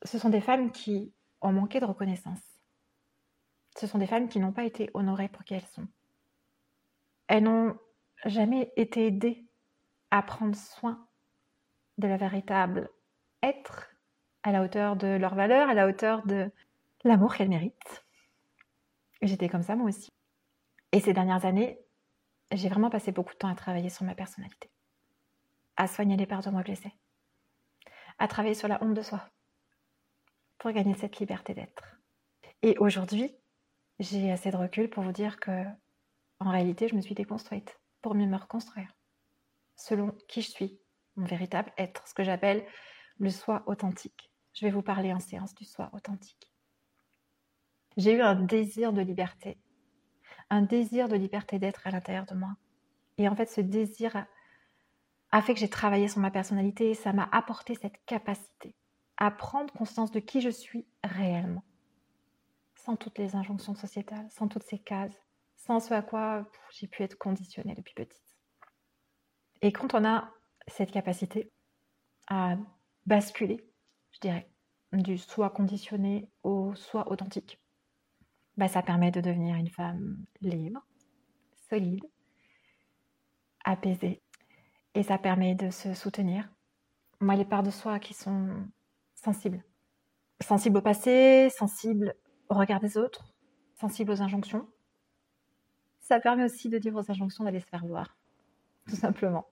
ce 0.04 0.18
sont 0.18 0.30
des 0.30 0.42
femmes 0.42 0.72
qui 0.72 1.14
ont 1.42 1.52
manqué 1.52 1.80
de 1.80 1.86
reconnaissance. 1.86 2.40
Ce 3.78 3.88
sont 3.88 3.98
des 3.98 4.08
femmes 4.08 4.30
qui 4.30 4.40
n'ont 4.40 4.52
pas 4.52 4.66
été 4.66 4.90
honorées 4.94 5.30
pour 5.30 5.44
qui 5.44 5.54
elles 5.54 5.66
sont. 5.66 5.88
Elles 7.28 7.44
n'ont 7.44 7.78
jamais 8.26 8.72
été 8.76 9.08
aidées 9.08 9.48
à 10.12 10.22
prendre 10.22 10.56
soin 10.56 11.08
de 11.98 12.08
leur 12.08 12.18
véritable 12.18 12.90
être 13.42 13.90
à 14.44 14.52
la 14.52 14.62
hauteur 14.62 14.96
de 14.96 15.08
leur 15.08 15.36
valeur, 15.36 15.70
à 15.70 15.74
la 15.74 15.88
hauteur 15.88 16.26
de 16.26 16.52
l'amour 17.04 17.36
qu'elles 17.36 17.50
méritent. 17.50 18.06
J'étais 19.22 19.50
comme 19.50 19.64
ça 19.64 19.76
moi 19.76 19.88
aussi. 19.88 20.12
Et 20.92 21.00
ces 21.00 21.14
dernières 21.14 21.46
années, 21.46 21.80
j'ai 22.52 22.70
vraiment 22.70 22.90
passé 22.90 23.12
beaucoup 23.12 23.34
de 23.34 23.38
temps 23.38 23.48
à 23.48 23.56
travailler 23.56 23.90
sur 23.90 24.06
ma 24.06 24.16
personnalité, 24.16 24.70
à 25.76 25.88
soigner 25.88 26.18
les 26.18 26.28
parts 26.28 26.44
de 26.44 26.50
moi 26.50 26.62
blessées, 26.62 26.94
à 28.20 28.28
travailler 28.28 28.54
sur 28.54 28.68
la 28.68 28.84
honte 28.84 28.94
de 28.94 29.02
soi, 29.02 29.28
pour 30.58 30.72
gagner 30.72 30.94
cette 30.94 31.18
liberté 31.20 31.54
d'être. 31.54 31.98
Et 32.62 32.78
aujourd'hui, 32.78 33.36
j'ai 34.00 34.32
assez 34.32 34.52
de 34.52 34.58
recul 34.58 34.90
pour 34.90 35.04
vous 35.04 35.12
dire 35.12 35.40
que, 35.40 35.64
en 36.40 36.52
réalité, 36.52 36.88
je 36.88 36.96
me 36.96 37.02
suis 37.02 37.16
déconstruite 37.16 37.80
pour 38.02 38.16
mieux 38.16 38.28
me 38.28 38.38
reconstruire, 38.38 38.94
selon 39.76 40.12
qui 40.28 40.42
je 40.42 40.52
suis, 40.52 40.80
mon 41.16 41.26
véritable 41.26 41.72
être, 41.78 42.08
ce 42.08 42.14
que 42.14 42.24
j'appelle 42.24 42.66
le 43.20 43.30
soi 43.30 43.64
authentique. 43.68 44.32
Je 44.54 44.66
vais 44.66 44.72
vous 44.72 44.82
parler 44.82 45.14
en 45.14 45.20
séance 45.20 45.54
du 45.56 45.66
soi 45.66 45.90
authentique. 45.94 46.52
J'ai 47.98 48.14
eu 48.14 48.22
un 48.22 48.36
désir 48.36 48.94
de 48.94 49.02
liberté, 49.02 49.58
un 50.50 50.62
désir 50.62 51.08
de 51.08 51.16
liberté 51.16 51.60
d'être 51.60 51.86
à 51.86 51.92
l'intérieur 51.92 52.26
de 52.26 52.36
moi. 52.36 52.56
Et 53.18 53.28
en 53.30 53.36
fait, 53.36 53.50
ce 53.50 53.62
désir 53.62 54.26
a, 55.32 55.42
fait 55.42 55.54
que 55.54 55.60
j'ai 55.60 55.70
travaillé 55.70 56.08
sur 56.08 56.20
ma 56.20 56.32
personnalité 56.32 56.92
et 56.92 56.96
ça 56.96 57.14
m'a 57.14 57.30
apporté 57.32 57.76
cette 57.76 58.04
capacité 58.06 58.76
à 59.18 59.30
prendre 59.30 59.72
conscience 59.74 60.12
de 60.12 60.20
qui 60.20 60.42
je 60.42 60.50
suis 60.50 60.88
réellement, 61.04 61.64
sans 62.76 62.96
toutes 62.96 63.20
les 63.20 63.36
injonctions 63.36 63.76
sociétales, 63.76 64.28
sans 64.32 64.48
toutes 64.48 64.64
ces 64.64 64.80
cases, 64.80 65.16
sans 65.56 65.80
ce 65.80 65.94
à 65.94 66.02
quoi 66.02 66.48
j'ai 66.72 66.88
pu 66.88 67.04
être 67.04 67.18
conditionnée 67.18 67.76
depuis 67.76 67.94
petite. 67.94 68.38
Et 69.62 69.72
quand 69.72 69.94
on 69.94 70.04
a 70.04 70.32
cette 70.68 70.92
capacité 70.92 71.52
à 72.28 72.58
basculer, 73.06 73.66
je 74.12 74.20
dirais, 74.20 74.50
du 74.92 75.18
soi 75.18 75.50
conditionné 75.50 76.30
au 76.44 76.76
soi 76.76 77.12
authentique, 77.12 77.60
bah, 78.58 78.68
ça 78.68 78.82
permet 78.82 79.12
de 79.12 79.22
devenir 79.22 79.56
une 79.56 79.70
femme 79.70 80.24
libre, 80.42 80.86
solide, 81.70 82.06
apaisée. 83.64 84.22
Et 84.96 85.04
ça 85.04 85.18
permet 85.18 85.56
de 85.56 85.72
se 85.72 85.94
soutenir. 85.94 86.48
Moi, 87.20 87.36
les 87.36 87.46
parts 87.46 87.64
de 87.64 87.72
soi 87.72 88.00
qui 88.00 88.14
sont 88.14 88.68
sensible. 89.16 89.64
Sensible 90.42 90.78
au 90.78 90.82
passé, 90.82 91.50
sensible 91.50 92.14
au 92.50 92.56
regard 92.56 92.80
des 92.80 92.98
autres, 92.98 93.34
sensible 93.80 94.12
aux 94.12 94.22
injonctions. 94.22 94.68
Ça 96.00 96.20
permet 96.20 96.44
aussi 96.44 96.70
de 96.70 96.78
dire 96.78 96.96
aux 96.96 97.10
injonctions 97.10 97.44
d'aller 97.44 97.62
se 97.62 97.66
faire 97.66 97.86
voir, 97.86 98.18
tout 98.88 98.96
simplement. 98.96 99.48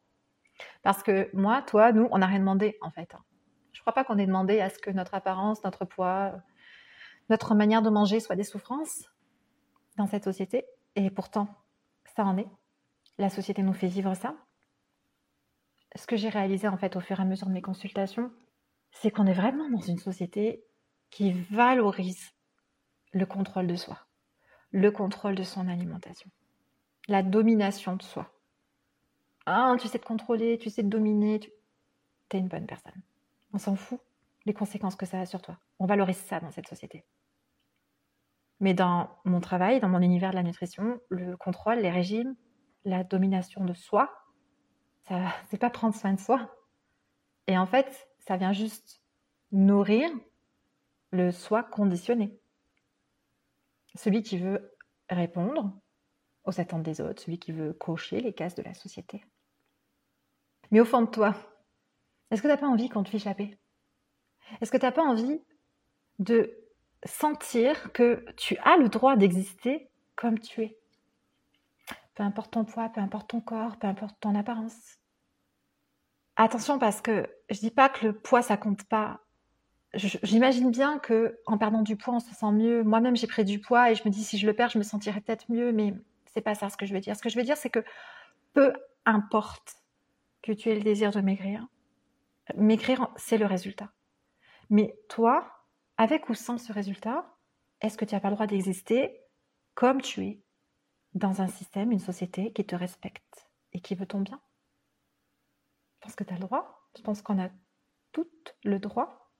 Parce 0.83 1.03
que 1.03 1.29
moi, 1.33 1.61
toi, 1.61 1.91
nous, 1.91 2.07
on 2.11 2.19
n'a 2.19 2.27
rien 2.27 2.39
demandé 2.39 2.77
en 2.81 2.89
fait. 2.89 3.13
Je 3.73 3.79
ne 3.79 3.81
crois 3.81 3.93
pas 3.93 4.03
qu'on 4.03 4.17
ait 4.17 4.25
demandé 4.25 4.59
à 4.59 4.69
ce 4.69 4.79
que 4.79 4.91
notre 4.91 5.13
apparence, 5.13 5.63
notre 5.63 5.85
poids, 5.85 6.33
notre 7.29 7.55
manière 7.55 7.81
de 7.81 7.89
manger 7.89 8.19
soit 8.19 8.35
des 8.35 8.43
souffrances 8.43 9.09
dans 9.97 10.07
cette 10.07 10.23
société. 10.23 10.65
Et 10.95 11.09
pourtant, 11.09 11.47
ça 12.15 12.25
en 12.25 12.37
est. 12.37 12.47
La 13.17 13.29
société 13.29 13.63
nous 13.63 13.73
fait 13.73 13.87
vivre 13.87 14.13
ça. 14.13 14.35
Ce 15.95 16.07
que 16.07 16.15
j'ai 16.15 16.29
réalisé 16.29 16.67
en 16.67 16.77
fait 16.77 16.95
au 16.95 17.01
fur 17.01 17.19
et 17.19 17.21
à 17.21 17.25
mesure 17.25 17.47
de 17.47 17.53
mes 17.53 17.61
consultations, 17.61 18.31
c'est 18.91 19.11
qu'on 19.11 19.25
est 19.25 19.33
vraiment 19.33 19.69
dans 19.69 19.81
une 19.81 19.97
société 19.97 20.63
qui 21.09 21.31
valorise 21.31 22.31
le 23.13 23.25
contrôle 23.25 23.67
de 23.67 23.75
soi, 23.75 23.99
le 24.71 24.91
contrôle 24.91 25.35
de 25.35 25.43
son 25.43 25.67
alimentation, 25.67 26.29
la 27.07 27.23
domination 27.23 27.95
de 27.95 28.03
soi. 28.03 28.31
Ah, 29.45 29.75
tu 29.79 29.87
sais 29.87 29.99
te 29.99 30.05
contrôler, 30.05 30.57
tu 30.57 30.69
sais 30.69 30.83
te 30.83 30.87
dominer, 30.87 31.39
tu 31.39 31.49
es 32.31 32.39
une 32.39 32.47
bonne 32.47 32.67
personne. 32.67 33.01
On 33.53 33.57
s'en 33.57 33.75
fout 33.75 33.99
les 34.45 34.53
conséquences 34.53 34.95
que 34.95 35.05
ça 35.05 35.19
a 35.19 35.25
sur 35.25 35.41
toi. 35.41 35.57
On 35.79 35.85
valorise 35.85 36.17
ça 36.17 36.39
dans 36.39 36.51
cette 36.51 36.67
société. 36.67 37.05
Mais 38.59 38.73
dans 38.73 39.09
mon 39.25 39.39
travail, 39.39 39.79
dans 39.79 39.89
mon 39.89 40.01
univers 40.01 40.31
de 40.31 40.35
la 40.35 40.43
nutrition, 40.43 40.99
le 41.09 41.35
contrôle, 41.35 41.79
les 41.79 41.89
régimes, 41.89 42.35
la 42.85 43.03
domination 43.03 43.65
de 43.65 43.73
soi, 43.73 44.11
ça, 45.07 45.33
c'est 45.49 45.57
pas 45.57 45.69
prendre 45.69 45.95
soin 45.95 46.13
de 46.13 46.19
soi. 46.19 46.55
Et 47.47 47.57
en 47.57 47.65
fait, 47.65 48.07
ça 48.19 48.37
vient 48.37 48.53
juste 48.53 49.01
nourrir 49.51 50.09
le 51.11 51.31
soi 51.31 51.63
conditionné. 51.63 52.39
Celui 53.95 54.23
qui 54.23 54.37
veut 54.37 54.75
répondre 55.09 55.73
aux 56.45 56.59
attentes 56.59 56.83
des 56.83 57.01
autres, 57.01 57.21
celui 57.21 57.39
qui 57.39 57.51
veut 57.51 57.73
cocher 57.73 58.21
les 58.21 58.33
cases 58.33 58.55
de 58.55 58.63
la 58.63 58.73
société. 58.73 59.23
Mais 60.71 60.79
au 60.79 60.85
fond 60.85 61.01
de 61.01 61.07
toi, 61.07 61.35
est-ce 62.31 62.41
que 62.41 62.47
tu 62.47 62.53
n'as 62.53 62.57
pas 62.57 62.67
envie 62.67 62.89
qu'on 62.89 63.03
te 63.03 63.09
fiche 63.09 63.25
la 63.25 63.35
Est-ce 64.61 64.71
que 64.71 64.77
tu 64.77 64.85
n'as 64.85 64.91
pas 64.91 65.03
envie 65.03 65.41
de 66.19 66.57
sentir 67.03 67.91
que 67.91 68.25
tu 68.37 68.57
as 68.63 68.77
le 68.77 68.89
droit 68.89 69.17
d'exister 69.17 69.89
comme 70.15 70.39
tu 70.39 70.63
es? 70.63 70.77
Peu 72.15 72.23
importe 72.23 72.51
ton 72.51 72.65
poids, 72.65 72.89
peu 72.89 73.01
importe 73.01 73.29
ton 73.29 73.41
corps, 73.41 73.77
peu 73.77 73.87
importe 73.87 74.17
ton 74.19 74.35
apparence. 74.35 74.97
Attention 76.37 76.79
parce 76.79 77.01
que 77.01 77.29
je 77.49 77.59
dis 77.59 77.71
pas 77.71 77.89
que 77.89 78.07
le 78.07 78.13
poids 78.13 78.41
ça 78.41 78.57
compte 78.57 78.83
pas. 78.85 79.19
J'imagine 79.93 80.71
bien 80.71 80.99
que 80.99 81.39
en 81.45 81.57
perdant 81.57 81.81
du 81.81 81.97
poids 81.97 82.15
on 82.15 82.19
se 82.19 82.33
sent 82.33 82.51
mieux. 82.51 82.83
Moi-même 82.83 83.17
j'ai 83.17 83.27
pris 83.27 83.43
du 83.43 83.59
poids 83.59 83.91
et 83.91 83.95
je 83.95 84.03
me 84.05 84.09
dis 84.09 84.23
si 84.23 84.37
je 84.37 84.47
le 84.47 84.53
perds 84.53 84.69
je 84.69 84.77
me 84.77 84.83
sentirais 84.83 85.19
peut-être 85.19 85.51
mieux, 85.51 85.73
mais 85.73 85.93
c'est 86.33 86.41
pas 86.41 86.55
ça 86.55 86.69
ce 86.69 86.77
que 86.77 86.85
je 86.85 86.93
veux 86.93 86.99
dire. 86.99 87.15
Ce 87.15 87.21
que 87.21 87.29
je 87.29 87.37
veux 87.37 87.43
dire 87.43 87.57
c'est 87.57 87.69
que 87.69 87.83
peu 88.53 88.73
importe 89.05 89.75
que 90.41 90.51
tu 90.51 90.69
aies 90.69 90.75
le 90.75 90.81
désir 90.81 91.11
de 91.11 91.21
maigrir, 91.21 91.67
maigrir 92.55 93.09
c'est 93.15 93.37
le 93.37 93.45
résultat. 93.45 93.91
Mais 94.69 94.97
toi, 95.09 95.65
avec 95.97 96.29
ou 96.29 96.33
sans 96.33 96.57
ce 96.57 96.71
résultat, 96.71 97.35
est-ce 97.81 97.97
que 97.97 98.05
tu 98.05 98.15
n'as 98.15 98.21
pas 98.21 98.29
le 98.29 98.35
droit 98.35 98.47
d'exister 98.47 99.21
comme 99.73 100.01
tu 100.01 100.25
es 100.25 100.41
dans 101.13 101.41
un 101.41 101.47
système, 101.47 101.91
une 101.91 101.99
société 101.99 102.53
qui 102.53 102.65
te 102.65 102.75
respecte 102.75 103.49
et 103.73 103.81
qui 103.81 103.95
veut 103.95 104.05
ton 104.05 104.21
bien? 104.21 104.41
Je 105.95 106.05
pense 106.05 106.15
que 106.15 106.23
tu 106.23 106.31
as 106.33 106.37
le 106.37 106.41
droit. 106.41 106.87
Je 106.97 107.01
pense 107.01 107.21
qu'on 107.21 107.41
a 107.41 107.49
tout 108.11 108.29
le 108.63 108.79
droit. 108.79 109.31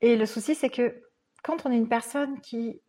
Et 0.00 0.16
le 0.16 0.26
souci, 0.26 0.54
c'est 0.54 0.70
que 0.70 1.02
quand 1.42 1.66
on 1.66 1.72
est 1.72 1.76
une 1.76 1.88
personne 1.88 2.40
qui 2.40 2.80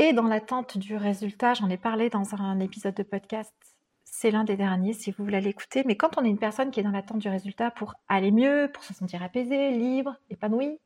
est 0.00 0.14
dans 0.14 0.26
l'attente 0.26 0.78
du 0.78 0.96
résultat, 0.96 1.52
j'en 1.52 1.68
ai 1.68 1.76
parlé 1.76 2.08
dans 2.08 2.34
un 2.34 2.58
épisode 2.58 2.94
de 2.94 3.02
podcast, 3.02 3.54
c'est 4.02 4.30
l'un 4.30 4.44
des 4.44 4.56
derniers 4.56 4.94
si 4.94 5.10
vous 5.10 5.22
voulez 5.22 5.42
l'écouter, 5.42 5.82
mais 5.84 5.94
quand 5.94 6.16
on 6.16 6.24
est 6.24 6.30
une 6.30 6.38
personne 6.38 6.70
qui 6.70 6.80
est 6.80 6.82
dans 6.82 6.90
l'attente 6.90 7.18
du 7.18 7.28
résultat 7.28 7.70
pour 7.70 7.94
aller 8.08 8.30
mieux, 8.30 8.70
pour 8.72 8.82
se 8.82 8.94
sentir 8.94 9.22
apaisé, 9.22 9.70
libre, 9.72 10.16
épanoui, 10.30 10.78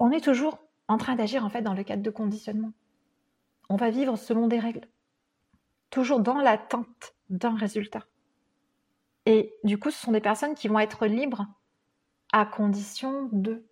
on 0.00 0.10
est 0.10 0.20
toujours 0.20 0.58
en 0.88 0.98
train 0.98 1.14
d'agir 1.14 1.44
en 1.44 1.48
fait 1.48 1.62
dans 1.62 1.74
le 1.74 1.84
cadre 1.84 2.02
de 2.02 2.10
conditionnement. 2.10 2.72
On 3.68 3.76
va 3.76 3.90
vivre 3.90 4.16
selon 4.16 4.48
des 4.48 4.58
règles, 4.58 4.88
toujours 5.90 6.20
dans 6.20 6.40
l'attente 6.40 7.14
d'un 7.30 7.54
résultat. 7.54 8.04
Et 9.26 9.54
du 9.62 9.78
coup, 9.78 9.92
ce 9.92 10.00
sont 10.00 10.12
des 10.12 10.20
personnes 10.20 10.56
qui 10.56 10.66
vont 10.66 10.80
être 10.80 11.06
libres 11.06 11.46
à 12.32 12.46
condition 12.46 13.28
de, 13.30 13.64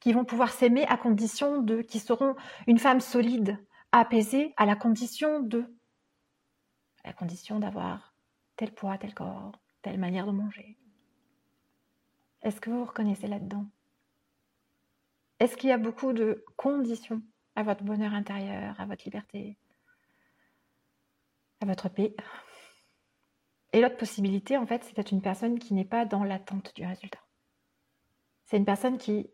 qui 0.00 0.12
vont 0.12 0.24
pouvoir 0.24 0.50
s'aimer 0.50 0.84
à 0.86 0.96
condition 0.96 1.62
de, 1.62 1.82
qui 1.82 2.00
seront 2.00 2.34
une 2.66 2.80
femme 2.80 3.00
solide, 3.00 3.58
apaisée 3.92 4.54
à 4.56 4.66
la 4.66 4.76
condition 4.76 5.40
de, 5.40 5.64
à 7.04 7.08
la 7.08 7.12
condition 7.12 7.58
d'avoir 7.58 8.14
tel 8.56 8.72
poids, 8.72 8.98
tel 8.98 9.14
corps, 9.14 9.52
telle 9.82 9.98
manière 9.98 10.26
de 10.26 10.32
manger. 10.32 10.76
Est-ce 12.42 12.60
que 12.60 12.70
vous 12.70 12.78
vous 12.78 12.84
reconnaissez 12.84 13.26
là-dedans? 13.26 13.66
Est-ce 15.40 15.56
qu'il 15.56 15.70
y 15.70 15.72
a 15.72 15.78
beaucoup 15.78 16.12
de 16.12 16.44
conditions 16.56 17.22
à 17.54 17.62
votre 17.62 17.84
bonheur 17.84 18.12
intérieur, 18.12 18.80
à 18.80 18.86
votre 18.86 19.04
liberté, 19.04 19.56
à 21.60 21.66
votre 21.66 21.88
paix? 21.88 22.14
Et 23.72 23.80
l'autre 23.80 23.96
possibilité, 23.96 24.56
en 24.56 24.66
fait, 24.66 24.82
c'est 24.84 24.96
d'être 24.96 25.12
une 25.12 25.22
personne 25.22 25.58
qui 25.58 25.74
n'est 25.74 25.84
pas 25.84 26.04
dans 26.04 26.24
l'attente 26.24 26.74
du 26.74 26.84
résultat. 26.86 27.20
C'est 28.46 28.56
une 28.56 28.64
personne 28.64 28.98
qui 28.98 29.30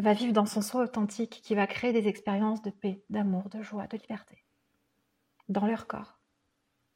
va 0.00 0.12
vivre 0.12 0.32
dans 0.32 0.46
son 0.46 0.62
soi 0.62 0.82
authentique, 0.82 1.40
qui 1.42 1.54
va 1.54 1.66
créer 1.66 1.92
des 1.92 2.08
expériences 2.08 2.62
de 2.62 2.70
paix, 2.70 3.04
d'amour, 3.10 3.48
de 3.48 3.62
joie, 3.62 3.86
de 3.86 3.96
liberté, 3.96 4.44
dans 5.48 5.66
leur 5.66 5.86
corps. 5.86 6.20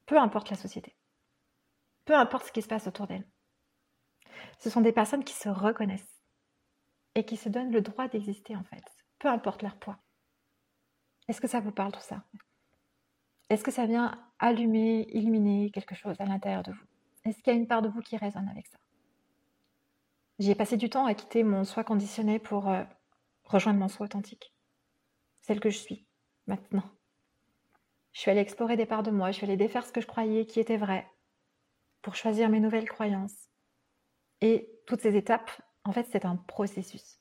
Peu 0.06 0.18
importe 0.18 0.50
la 0.50 0.56
société. 0.56 0.96
Peu 2.04 2.14
importe 2.14 2.46
ce 2.46 2.52
qui 2.52 2.62
se 2.62 2.68
passe 2.68 2.87
autour 2.87 3.06
d'elles. 3.06 3.28
Ce 4.58 4.70
sont 4.70 4.80
des 4.80 4.92
personnes 4.92 5.25
qui 5.25 5.34
se 5.34 5.49
reconnaissent 5.49 6.23
et 7.14 7.25
qui 7.25 7.37
se 7.37 7.49
donnent 7.49 7.73
le 7.73 7.80
droit 7.80 8.08
d'exister 8.08 8.56
en 8.56 8.64
fait, 8.64 8.84
peu 9.18 9.28
importe 9.28 9.62
leur 9.62 9.76
poids. 9.76 9.99
Est-ce 11.28 11.40
que 11.40 11.49
ça 11.49 11.61
vous 11.61 11.73
parle 11.73 11.92
tout 11.92 12.00
ça? 12.00 12.25
Est-ce 13.49 13.64
que 13.64 13.70
ça 13.70 13.87
vient 13.87 14.18
allumer, 14.38 15.06
illuminer 15.11 15.70
quelque 15.70 15.94
chose 15.94 16.20
à 16.20 16.25
l'intérieur 16.25 16.62
de 16.62 16.73
vous? 16.73 16.84
Est-ce 17.25 17.42
qu'il 17.42 17.52
y 17.52 17.56
a 17.56 17.58
une 17.58 17.66
part 17.66 17.82
de 17.82 17.88
vous 17.88 18.00
qui 18.00 18.16
résonne 18.16 18.49
avec 18.49 18.66
ça? 18.66 18.78
J'ai 20.40 20.56
passé 20.56 20.76
du 20.76 20.90
temps 20.90 21.06
à 21.06 21.14
quitter 21.14 21.44
mon 21.44 21.62
soi 21.64 21.84
conditionné 21.84 22.40
pour 22.40 22.68
euh, 22.68 22.82
rejoindre 23.44 23.78
mon 23.78 23.86
soi 23.86 24.06
authentique, 24.06 24.52
celle 25.42 25.60
que 25.60 25.70
je 25.70 25.78
suis 25.78 26.06
maintenant. 26.48 26.82
Je 28.12 28.20
suis 28.20 28.32
allée 28.32 28.40
explorer 28.40 28.76
des 28.76 28.86
parts 28.86 29.04
de 29.04 29.12
moi, 29.12 29.30
je 29.30 29.36
suis 29.36 29.46
allée 29.46 29.56
défaire 29.56 29.86
ce 29.86 29.92
que 29.92 30.00
je 30.00 30.08
croyais 30.08 30.44
qui 30.44 30.58
était 30.58 30.76
vrai 30.76 31.08
pour 32.02 32.16
choisir 32.16 32.48
mes 32.48 32.58
nouvelles 32.58 32.88
croyances. 32.88 33.48
Et 34.40 34.68
toutes 34.86 35.02
ces 35.02 35.16
étapes, 35.16 35.50
en 35.84 35.92
fait, 35.92 36.08
c'est 36.10 36.24
un 36.24 36.36
processus. 36.36 37.20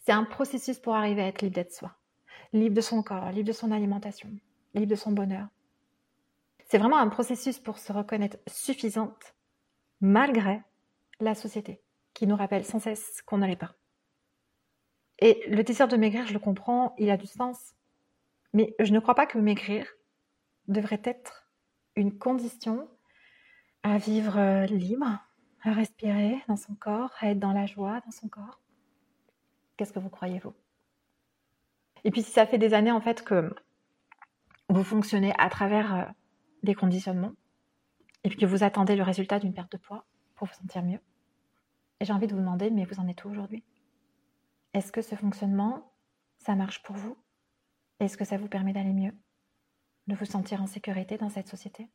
C'est 0.00 0.12
un 0.12 0.24
processus 0.24 0.78
pour 0.78 0.94
arriver 0.94 1.22
à 1.22 1.26
être 1.26 1.42
libre 1.42 1.54
d'être 1.54 1.74
soi, 1.74 1.94
libre 2.54 2.74
de 2.74 2.80
son 2.80 3.02
corps, 3.02 3.30
libre 3.32 3.48
de 3.48 3.52
son 3.52 3.70
alimentation, 3.70 4.30
libre 4.72 4.90
de 4.90 4.96
son 4.96 5.12
bonheur. 5.12 5.46
C'est 6.68 6.78
vraiment 6.78 6.98
un 6.98 7.08
processus 7.08 7.58
pour 7.58 7.78
se 7.78 7.92
reconnaître 7.92 8.38
suffisante 8.46 9.34
malgré 10.00 10.62
la 11.20 11.34
société 11.34 11.82
qui 12.16 12.26
nous 12.26 12.34
rappelle 12.34 12.64
sans 12.64 12.80
cesse 12.80 13.20
qu'on 13.26 13.38
n'allait 13.38 13.56
pas. 13.56 13.74
Et 15.18 15.44
le 15.48 15.62
désir 15.62 15.86
de 15.86 15.98
maigrir, 15.98 16.26
je 16.26 16.32
le 16.32 16.38
comprends, 16.38 16.94
il 16.96 17.10
a 17.10 17.18
du 17.18 17.26
sens. 17.26 17.74
Mais 18.54 18.74
je 18.78 18.90
ne 18.92 19.00
crois 19.00 19.14
pas 19.14 19.26
que 19.26 19.36
maigrir 19.36 19.86
devrait 20.66 21.02
être 21.04 21.50
une 21.94 22.16
condition 22.16 22.88
à 23.82 23.98
vivre 23.98 24.38
euh, 24.38 24.64
libre, 24.64 25.20
à 25.62 25.72
respirer 25.72 26.42
dans 26.48 26.56
son 26.56 26.74
corps, 26.74 27.12
à 27.20 27.30
être 27.30 27.38
dans 27.38 27.52
la 27.52 27.66
joie 27.66 28.00
dans 28.06 28.10
son 28.10 28.28
corps. 28.28 28.62
Qu'est-ce 29.76 29.92
que 29.92 29.98
vous 29.98 30.08
croyez, 30.08 30.38
vous? 30.38 30.54
Et 32.04 32.10
puis 32.10 32.22
si 32.22 32.30
ça 32.30 32.46
fait 32.46 32.58
des 32.58 32.72
années 32.72 32.92
en 32.92 33.00
fait 33.02 33.22
que 33.22 33.54
vous 34.70 34.84
fonctionnez 34.84 35.34
à 35.36 35.50
travers 35.50 35.94
euh, 35.94 36.04
des 36.62 36.74
conditionnements, 36.74 37.34
et 38.24 38.30
puis 38.30 38.38
que 38.38 38.46
vous 38.46 38.64
attendez 38.64 38.96
le 38.96 39.02
résultat 39.02 39.38
d'une 39.38 39.52
perte 39.52 39.72
de 39.72 39.76
poids 39.76 40.06
pour 40.34 40.46
vous 40.46 40.54
sentir 40.54 40.82
mieux, 40.82 41.00
et 42.00 42.04
j'ai 42.04 42.12
envie 42.12 42.26
de 42.26 42.34
vous 42.34 42.40
demander, 42.40 42.70
mais 42.70 42.84
vous 42.84 43.00
en 43.00 43.08
êtes 43.08 43.24
où 43.24 43.28
aujourd'hui? 43.28 43.64
Est-ce 44.74 44.92
que 44.92 45.02
ce 45.02 45.14
fonctionnement, 45.14 45.92
ça 46.38 46.54
marche 46.54 46.82
pour 46.82 46.96
vous? 46.96 47.16
Est-ce 48.00 48.16
que 48.16 48.24
ça 48.24 48.36
vous 48.36 48.48
permet 48.48 48.72
d'aller 48.72 48.92
mieux? 48.92 49.14
De 50.06 50.14
vous 50.14 50.26
sentir 50.26 50.60
en 50.60 50.66
sécurité 50.66 51.16
dans 51.16 51.30
cette 51.30 51.48
société? 51.48 51.88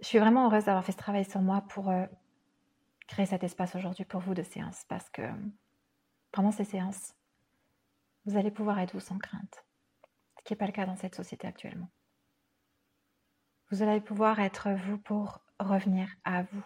Je 0.00 0.06
suis 0.06 0.18
vraiment 0.18 0.46
heureuse 0.46 0.64
d'avoir 0.64 0.84
fait 0.84 0.92
ce 0.92 0.96
travail 0.96 1.24
sur 1.24 1.40
moi 1.40 1.62
pour 1.62 1.90
euh, 1.90 2.06
créer 3.06 3.26
cet 3.26 3.42
espace 3.42 3.74
aujourd'hui 3.74 4.04
pour 4.04 4.20
vous 4.20 4.34
de 4.34 4.42
séance 4.42 4.84
parce 4.88 5.08
que 5.10 5.22
pendant 6.30 6.52
ces 6.52 6.64
séances, 6.64 7.14
vous 8.24 8.36
allez 8.36 8.50
pouvoir 8.50 8.78
être 8.78 8.92
vous 8.92 9.00
sans 9.00 9.18
crainte, 9.18 9.64
ce 10.38 10.44
qui 10.44 10.52
n'est 10.52 10.58
pas 10.58 10.66
le 10.66 10.72
cas 10.72 10.86
dans 10.86 10.96
cette 10.96 11.14
société 11.14 11.46
actuellement. 11.46 11.88
Vous 13.70 13.82
allez 13.82 14.00
pouvoir 14.00 14.38
être 14.40 14.70
vous 14.70 14.98
pour 14.98 15.40
revenir 15.58 16.08
à 16.24 16.42
vous, 16.42 16.64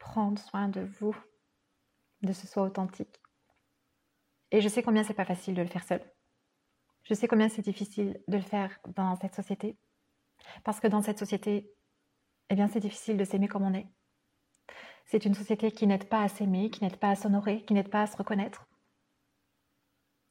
prendre 0.00 0.40
soin 0.40 0.68
de 0.68 0.80
vous, 0.80 1.16
de 2.22 2.32
ce 2.32 2.48
soi 2.48 2.64
authentique. 2.64 3.20
Et 4.50 4.60
je 4.60 4.68
sais 4.68 4.82
combien 4.82 5.04
c'est 5.04 5.14
pas 5.14 5.24
facile 5.24 5.54
de 5.54 5.62
le 5.62 5.68
faire 5.68 5.84
seul. 5.84 6.02
Je 7.04 7.14
sais 7.14 7.28
combien 7.28 7.48
c'est 7.48 7.62
difficile 7.62 8.20
de 8.26 8.36
le 8.36 8.42
faire 8.42 8.76
dans 8.96 9.14
cette 9.16 9.36
société. 9.36 9.78
Parce 10.64 10.80
que 10.80 10.88
dans 10.88 11.02
cette 11.02 11.18
société, 11.18 11.72
eh 12.48 12.56
bien 12.56 12.66
c'est 12.66 12.80
difficile 12.80 13.16
de 13.16 13.24
s'aimer 13.24 13.46
comme 13.46 13.62
on 13.62 13.74
est. 13.74 13.86
C'est 15.06 15.24
une 15.24 15.34
société 15.34 15.70
qui 15.70 15.86
n'aide 15.86 16.08
pas 16.08 16.22
à 16.22 16.28
s'aimer, 16.28 16.70
qui 16.70 16.82
n'aide 16.82 16.96
pas 16.96 17.10
à 17.10 17.16
s'honorer, 17.16 17.62
qui 17.64 17.74
n'aide 17.74 17.90
pas 17.90 18.02
à 18.02 18.06
se 18.06 18.16
reconnaître. 18.16 18.66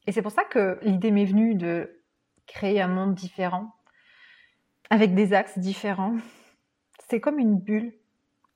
Et 0.08 0.12
c'est 0.12 0.22
pour 0.22 0.32
ça 0.32 0.44
que 0.44 0.80
l'idée 0.82 1.12
m'est 1.12 1.26
venue 1.26 1.56
de 1.56 2.04
créer 2.48 2.82
un 2.82 2.88
monde 2.88 3.14
différent, 3.14 3.76
avec 4.90 5.14
des 5.14 5.34
axes 5.34 5.60
différents. 5.60 6.18
C'est 7.08 7.22
comme 7.22 7.40
une 7.40 7.60
bulle 7.60 7.94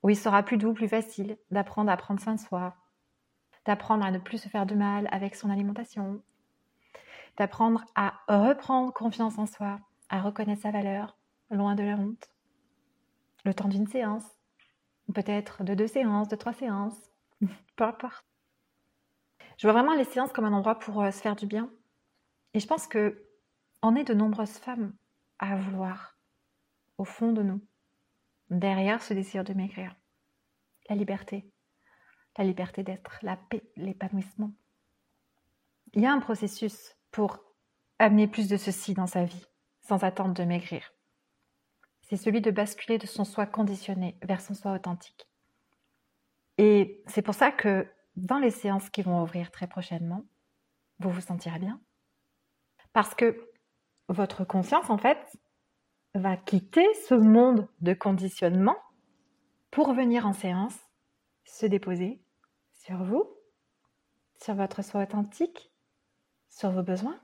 où 0.04 0.10
il 0.10 0.18
sera 0.18 0.44
plus 0.44 0.58
doux, 0.58 0.74
plus 0.74 0.88
facile 0.88 1.38
d'apprendre 1.50 1.92
à 1.92 1.98
prendre 1.98 2.20
soin 2.20 2.36
de 2.36 2.40
soi, 2.40 2.76
d'apprendre 3.66 4.06
à 4.06 4.12
ne 4.12 4.20
plus 4.20 4.38
se 4.38 4.50
faire 4.50 4.66
de 4.66 4.76
mal 4.76 5.08
avec 5.12 5.36
son 5.36 5.50
alimentation, 5.50 6.22
d'apprendre 7.38 7.84
à 7.96 8.14
reprendre 8.28 8.94
confiance 8.94 9.38
en 9.38 9.46
soi, 9.46 9.80
à 10.10 10.22
reconnaître 10.22 10.62
sa 10.62 10.72
valeur, 10.72 11.18
loin 11.50 11.76
de 11.76 11.84
la 11.84 11.96
honte 11.96 12.34
le 13.46 13.54
temps 13.54 13.68
d'une 13.68 13.88
séance, 13.88 14.26
peut-être 15.14 15.64
de 15.64 15.74
deux 15.74 15.88
séances, 15.88 16.28
de 16.28 16.36
trois 16.36 16.54
séances, 16.54 17.12
peu 17.76 17.84
importe. 17.84 18.26
Je 19.58 19.68
vois 19.68 19.74
vraiment 19.74 19.96
les 19.96 20.06
séances 20.06 20.32
comme 20.32 20.46
un 20.46 20.54
endroit 20.54 20.80
pour 20.80 21.02
euh, 21.02 21.12
se 21.12 21.20
faire 21.20 21.36
du 21.36 21.46
bien. 21.46 21.70
Et 22.54 22.60
je 22.60 22.68
pense 22.68 22.88
que 22.88 23.26
on 23.82 23.96
est 23.96 24.04
de 24.04 24.14
nombreuses 24.14 24.58
femmes 24.58 24.94
à 25.40 25.56
vouloir, 25.58 26.18
au 26.98 27.04
fond 27.04 27.34
de 27.34 27.44
nous, 27.44 27.62
derrière 28.60 29.02
ce 29.02 29.14
désir 29.14 29.44
de 29.44 29.54
maigrir, 29.54 29.96
la 30.90 30.96
liberté, 30.96 31.46
la 32.38 32.44
liberté 32.44 32.84
d'être, 32.84 33.20
la 33.22 33.38
paix, 33.38 33.64
l'épanouissement. 33.76 34.52
Il 35.94 36.02
y 36.02 36.06
a 36.06 36.12
un 36.12 36.20
processus 36.20 36.96
pour 37.12 37.40
amener 38.00 38.28
plus 38.28 38.48
de 38.48 38.58
ceci 38.58 38.94
dans 38.94 39.08
sa 39.08 39.24
vie, 39.24 39.46
sans 39.82 40.04
attendre 40.04 40.34
de 40.34 40.44
maigrir. 40.44 40.94
c'est 42.02 42.18
celui 42.18 42.42
de 42.42 42.52
basculer 42.52 42.98
de 42.98 43.08
son 43.08 43.24
soi 43.24 43.46
conditionné 43.46 44.18
vers 44.22 44.42
son 44.42 44.54
soi 44.54 44.74
authentique. 44.74 45.28
Et 46.58 47.02
c'est 47.08 47.22
pour 47.22 47.34
ça 47.34 47.52
que 47.52 47.88
dans 48.16 48.40
les 48.40 48.52
séances 48.52 48.90
qui 48.90 49.02
vont 49.02 49.24
ouvrir 49.24 49.52
très 49.52 49.68
prochainement, 49.68 50.26
vous 51.00 51.10
vous 51.10 51.22
sentirez 51.22 51.60
bien. 51.60 51.82
Parce 52.92 53.16
que 53.16 53.50
votre 54.10 54.44
conscience, 54.44 54.90
en 54.90 54.98
fait, 54.98 55.18
va 56.14 56.38
quitter 56.38 56.88
ce 57.08 57.16
monde 57.16 57.68
de 57.82 57.94
conditionnement 57.94 58.78
pour 59.72 59.94
venir 59.94 60.28
en 60.28 60.34
séance 60.34 60.78
se 61.46 61.66
déposer 61.66 62.22
sur 62.74 63.04
vous, 63.04 63.26
sur 64.42 64.56
votre 64.56 64.84
soi 64.84 65.04
authentique, 65.04 65.72
sur 66.50 66.72
vos 66.72 66.84
besoins, 66.84 67.20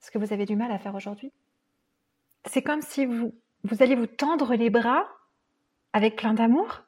ce 0.00 0.10
que 0.10 0.18
vous 0.18 0.32
avez 0.32 0.46
du 0.46 0.56
mal 0.56 0.72
à 0.72 0.78
faire 0.78 0.94
aujourd'hui. 0.94 1.32
C'est 2.46 2.62
comme 2.62 2.82
si 2.82 3.06
vous, 3.06 3.34
vous 3.64 3.82
alliez 3.82 3.94
vous 3.94 4.06
tendre 4.06 4.54
les 4.54 4.70
bras 4.70 5.06
avec 5.92 6.16
plein 6.16 6.34
d'amour. 6.34 6.82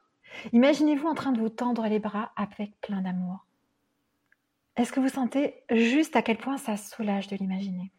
Imaginez-vous 0.53 1.07
en 1.07 1.15
train 1.15 1.31
de 1.31 1.39
vous 1.39 1.49
tendre 1.49 1.87
les 1.87 1.99
bras 1.99 2.31
avec 2.35 2.79
plein 2.81 3.01
d'amour. 3.01 3.45
Est-ce 4.75 4.91
que 4.91 4.99
vous 4.99 5.09
sentez 5.09 5.63
juste 5.71 6.15
à 6.15 6.21
quel 6.21 6.37
point 6.37 6.57
ça 6.57 6.77
soulage 6.77 7.27
de 7.27 7.35
l'imaginer? 7.35 7.91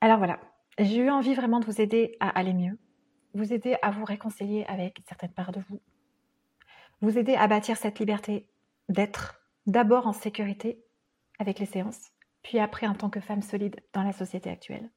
Alors 0.00 0.18
voilà, 0.18 0.38
j'ai 0.78 0.96
eu 0.96 1.10
envie 1.10 1.34
vraiment 1.34 1.60
de 1.60 1.66
vous 1.66 1.80
aider 1.80 2.16
à 2.20 2.28
aller 2.30 2.52
mieux, 2.52 2.78
vous 3.34 3.52
aider 3.52 3.76
à 3.82 3.90
vous 3.90 4.04
réconcilier 4.04 4.64
avec 4.68 5.00
certaines 5.06 5.32
parts 5.32 5.52
de 5.52 5.60
vous, 5.68 5.80
vous 7.00 7.18
aider 7.18 7.34
à 7.34 7.46
bâtir 7.46 7.76
cette 7.76 7.98
liberté 7.98 8.48
d'être 8.88 9.40
d'abord 9.66 10.06
en 10.06 10.12
sécurité 10.12 10.82
avec 11.38 11.58
les 11.58 11.66
séances, 11.66 12.12
puis 12.42 12.58
après 12.58 12.86
en 12.86 12.94
tant 12.94 13.10
que 13.10 13.20
femme 13.20 13.42
solide 13.42 13.80
dans 13.92 14.02
la 14.02 14.12
société 14.12 14.50
actuelle. 14.50 14.90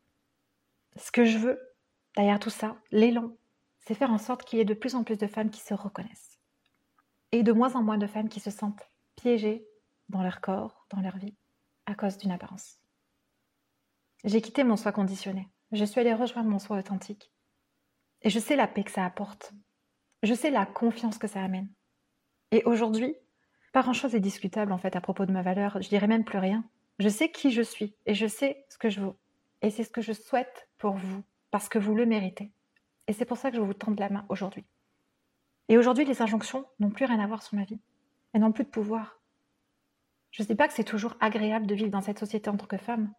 Ce 0.96 1.12
que 1.12 1.26
je 1.26 1.38
veux, 1.38 1.60
derrière 2.16 2.40
tout 2.40 2.50
ça, 2.50 2.78
l'élan, 2.92 3.36
c'est 3.80 3.94
faire 3.94 4.12
en 4.12 4.18
sorte 4.18 4.44
qu'il 4.44 4.60
y 4.60 4.62
ait 4.62 4.66
de 4.66 4.74
plus 4.74 4.96
en 4.96 5.04
plus 5.04 5.18
de 5.18 5.28
femmes 5.28 5.50
qui 5.50 5.62
se 5.62 5.74
reconnaissent 5.74 6.40
et 7.32 7.44
de 7.44 7.52
moins 7.52 7.76
en 7.76 7.84
moins 7.84 7.98
de 7.98 8.08
femmes 8.08 8.30
qui 8.30 8.40
se 8.40 8.52
sentent 8.52 8.90
piégées 9.16 9.68
dans 10.10 10.24
leur 10.24 10.42
corps, 10.42 10.86
dans 10.90 11.02
leur 11.02 11.18
vie, 11.18 11.36
à 11.86 11.96
cause 11.96 12.18
d'une 12.18 12.32
apparence. 12.32 12.80
J'ai 14.24 14.42
quitté 14.42 14.64
mon 14.64 14.78
soi 14.78 14.92
conditionné. 14.92 15.48
Je 15.72 15.84
suis 15.84 16.00
allée 16.00 16.14
rejoindre 16.14 16.50
mon 16.50 16.60
soi 16.60 16.78
authentique. 16.78 17.32
Et 18.22 18.30
je 18.30 18.40
sais 18.40 18.56
la 18.56 18.68
paix 18.68 18.84
que 18.84 18.92
ça 18.92 19.06
apporte. 19.06 19.54
Je 20.24 20.34
sais 20.34 20.50
la 20.50 20.66
confiance 20.66 21.18
que 21.18 21.28
ça 21.28 21.44
amène. 21.44 21.70
Et 22.52 22.64
aujourd'hui, 22.64 23.16
pas 23.74 23.82
grand-chose 23.82 24.16
est 24.16 24.22
discutable 24.22 24.72
en 24.72 24.78
fait 24.78 24.96
à 24.96 25.02
propos 25.02 25.26
de 25.26 25.32
ma 25.32 25.42
valeur. 25.42 25.82
Je 25.82 25.90
dirais 25.90 26.08
même 26.08 26.24
plus 26.24 26.40
rien. 26.40 26.64
Je 27.00 27.10
sais 27.10 27.30
qui 27.30 27.52
je 27.52 27.62
suis 27.62 27.96
et 28.06 28.16
je 28.16 28.28
sais 28.28 28.66
ce 28.70 28.78
que 28.78 28.90
je 28.90 29.02
vaux. 29.02 29.18
Et 29.62 29.70
c'est 29.70 29.84
ce 29.84 29.90
que 29.90 30.02
je 30.02 30.14
souhaite 30.14 30.70
pour 30.78 30.94
vous, 30.94 31.24
parce 31.52 31.68
que 31.68 31.80
vous 31.80 31.96
le 31.96 32.06
méritez. 32.06 32.52
Et 33.08 33.14
c'est 33.14 33.26
pour 33.26 33.38
ça 33.38 33.52
que 33.52 33.58
je 33.58 33.62
vous 33.62 33.74
tendre 33.74 34.00
la 34.00 34.10
main 34.10 34.26
aujourd'hui. 34.30 34.66
Et 35.70 35.78
aujourd'hui, 35.78 36.06
les 36.06 36.22
injonctions 36.22 36.66
n'ont 36.80 36.92
plus 36.92 37.06
rien 37.06 37.20
à 37.20 37.28
voir 37.28 37.44
sur 37.44 37.58
ma 37.58 37.66
vie. 37.66 37.80
Elles 38.34 38.42
n'ont 38.42 38.52
plus 38.52 38.64
de 38.64 38.70
pouvoir. 38.70 39.20
Je 40.32 40.44
ne 40.44 40.48
dis 40.48 40.56
pas 40.56 40.68
que 40.68 40.74
c'est 40.74 40.84
toujours 40.84 41.16
agréable 41.20 41.68
de 41.68 41.76
vivre 41.76 41.90
dans 41.90 42.02
cette 42.02 42.20
société 42.20 42.50
en 42.50 42.58
tant 42.58 42.68
que 42.68 42.78
femme, 42.78 43.12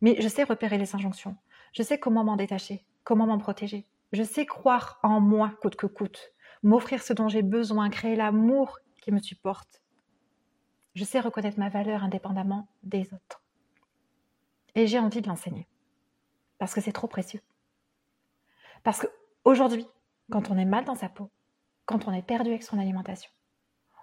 mais 0.00 0.20
je 0.20 0.28
sais 0.28 0.44
repérer 0.44 0.78
les 0.78 0.94
injonctions. 0.94 1.36
Je 1.72 1.82
sais 1.82 1.98
comment 1.98 2.24
m'en 2.24 2.36
détacher, 2.36 2.84
comment 3.04 3.26
m'en 3.26 3.38
protéger. 3.38 3.86
Je 4.12 4.22
sais 4.22 4.44
croire 4.44 4.98
en 5.02 5.20
moi 5.20 5.52
coûte 5.62 5.76
que 5.76 5.86
coûte, 5.86 6.32
m'offrir 6.62 7.02
ce 7.02 7.14
dont 7.14 7.28
j'ai 7.28 7.42
besoin, 7.42 7.88
créer 7.88 8.14
l'amour 8.14 8.78
qui 9.00 9.10
me 9.10 9.20
supporte. 9.20 9.82
Je 10.94 11.04
sais 11.04 11.20
reconnaître 11.20 11.58
ma 11.58 11.70
valeur 11.70 12.04
indépendamment 12.04 12.68
des 12.82 13.12
autres. 13.14 13.42
Et 14.74 14.86
j'ai 14.86 14.98
envie 14.98 15.22
de 15.22 15.28
l'enseigner. 15.28 15.66
Parce 16.58 16.74
que 16.74 16.82
c'est 16.82 16.92
trop 16.92 17.08
précieux. 17.08 17.40
Parce 18.82 19.00
qu'aujourd'hui, 19.00 19.86
quand 20.30 20.50
on 20.50 20.58
est 20.58 20.66
mal 20.66 20.84
dans 20.84 20.94
sa 20.94 21.08
peau, 21.08 21.30
quand 21.86 22.06
on 22.06 22.12
est 22.12 22.22
perdu 22.22 22.50
avec 22.50 22.62
son 22.62 22.78
alimentation, 22.78 23.30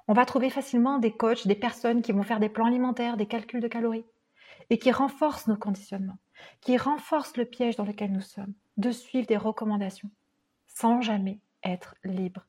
on 0.07 0.13
va 0.13 0.25
trouver 0.25 0.49
facilement 0.49 0.97
des 0.97 1.11
coachs, 1.11 1.45
des 1.45 1.55
personnes 1.55 2.01
qui 2.01 2.11
vont 2.11 2.23
faire 2.23 2.39
des 2.39 2.49
plans 2.49 2.65
alimentaires, 2.65 3.15
des 3.15 3.27
calculs 3.27 3.61
de 3.61 3.67
calories, 3.67 4.05
et 4.71 4.79
qui 4.79 4.91
renforcent 4.91 5.47
nos 5.47 5.55
conditionnements, 5.55 6.17
qui 6.61 6.77
renforcent 6.77 7.37
le 7.37 7.45
piège 7.45 7.75
dans 7.75 7.85
lequel 7.85 8.11
nous 8.11 8.21
sommes, 8.21 8.53
de 8.77 8.91
suivre 8.91 9.27
des 9.27 9.37
recommandations, 9.37 10.09
sans 10.67 11.01
jamais 11.01 11.39
être 11.63 11.95
libre. 12.03 12.45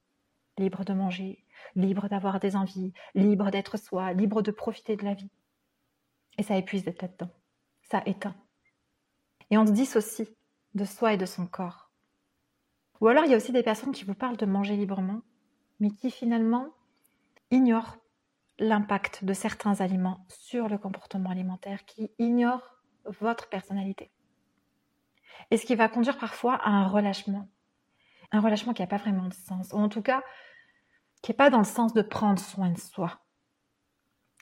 Libre 0.58 0.84
de 0.84 0.92
manger, 0.92 1.44
libre 1.74 2.08
d'avoir 2.08 2.40
des 2.40 2.56
envies, 2.56 2.92
libre 3.14 3.50
d'être 3.50 3.76
soi, 3.78 4.12
libre 4.12 4.42
de 4.42 4.50
profiter 4.50 4.96
de 4.96 5.04
la 5.04 5.14
vie. 5.14 5.30
Et 6.38 6.42
ça 6.42 6.56
épuise 6.56 6.84
d'être 6.84 7.02
là-dedans. 7.02 7.30
Ça 7.82 8.02
éteint. 8.06 8.34
Et 9.50 9.58
on 9.58 9.66
se 9.66 9.72
dissocie 9.72 10.28
de 10.74 10.84
soi 10.84 11.14
et 11.14 11.16
de 11.16 11.26
son 11.26 11.46
corps. 11.46 11.90
Ou 13.00 13.08
alors 13.08 13.24
il 13.24 13.30
y 13.30 13.34
a 13.34 13.36
aussi 13.36 13.52
des 13.52 13.62
personnes 13.62 13.92
qui 13.92 14.04
vous 14.04 14.14
parlent 14.14 14.36
de 14.36 14.46
manger 14.46 14.76
librement, 14.76 15.22
mais 15.80 15.90
qui 15.90 16.10
finalement 16.10 16.68
ignorent 17.50 17.96
l'impact 18.58 19.24
de 19.24 19.32
certains 19.32 19.80
aliments 19.80 20.24
sur 20.28 20.68
le 20.68 20.78
comportement 20.78 21.30
alimentaire, 21.30 21.84
qui 21.86 22.10
ignorent 22.18 22.79
votre 23.04 23.48
personnalité. 23.48 24.10
Et 25.50 25.56
ce 25.56 25.66
qui 25.66 25.74
va 25.74 25.88
conduire 25.88 26.18
parfois 26.18 26.54
à 26.56 26.68
un 26.68 26.86
relâchement. 26.86 27.48
Un 28.32 28.40
relâchement 28.40 28.72
qui 28.72 28.82
n'a 28.82 28.88
pas 28.88 28.96
vraiment 28.96 29.26
de 29.26 29.34
sens, 29.34 29.72
ou 29.72 29.78
en 29.78 29.88
tout 29.88 30.02
cas 30.02 30.22
qui 31.22 31.30
n'est 31.30 31.36
pas 31.36 31.50
dans 31.50 31.58
le 31.58 31.64
sens 31.64 31.92
de 31.92 32.02
prendre 32.02 32.38
soin 32.38 32.70
de 32.70 32.78
soi. 32.78 33.20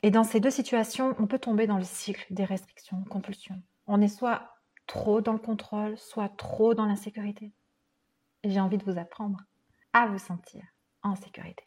Et 0.02 0.10
dans 0.10 0.24
ces 0.24 0.38
deux 0.38 0.50
situations, 0.50 1.14
on 1.18 1.26
peut 1.26 1.38
tomber 1.38 1.66
dans 1.66 1.78
le 1.78 1.84
cycle 1.84 2.26
des 2.30 2.44
restrictions, 2.44 3.02
compulsions. 3.04 3.60
On 3.86 4.00
est 4.00 4.08
soit 4.08 4.54
trop 4.86 5.20
dans 5.20 5.32
le 5.32 5.38
contrôle, 5.38 5.98
soit 5.98 6.28
trop 6.28 6.74
dans 6.74 6.86
l'insécurité. 6.86 7.52
J'ai 8.44 8.60
envie 8.60 8.78
de 8.78 8.84
vous 8.84 8.98
apprendre 8.98 9.40
à 9.92 10.06
vous 10.06 10.18
sentir 10.18 10.62
en 11.02 11.16
sécurité 11.16 11.64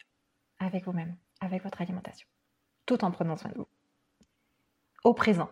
avec 0.58 0.84
vous-même, 0.84 1.16
avec 1.40 1.62
votre 1.62 1.82
alimentation, 1.82 2.26
tout 2.86 3.04
en 3.04 3.10
prenant 3.10 3.36
soin 3.36 3.50
de 3.50 3.58
vous. 3.58 3.68
Au 5.04 5.12
présent. 5.12 5.50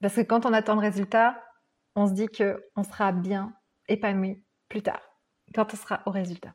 Parce 0.00 0.14
que 0.14 0.20
quand 0.20 0.46
on 0.46 0.52
attend 0.52 0.74
le 0.74 0.80
résultat, 0.80 1.42
on 1.96 2.06
se 2.06 2.12
dit 2.12 2.28
qu'on 2.28 2.82
sera 2.82 3.12
bien 3.12 3.54
épanoui 3.88 4.44
plus 4.68 4.82
tard, 4.82 5.00
quand 5.54 5.72
on 5.72 5.76
sera 5.76 6.02
au 6.06 6.10
résultat. 6.10 6.54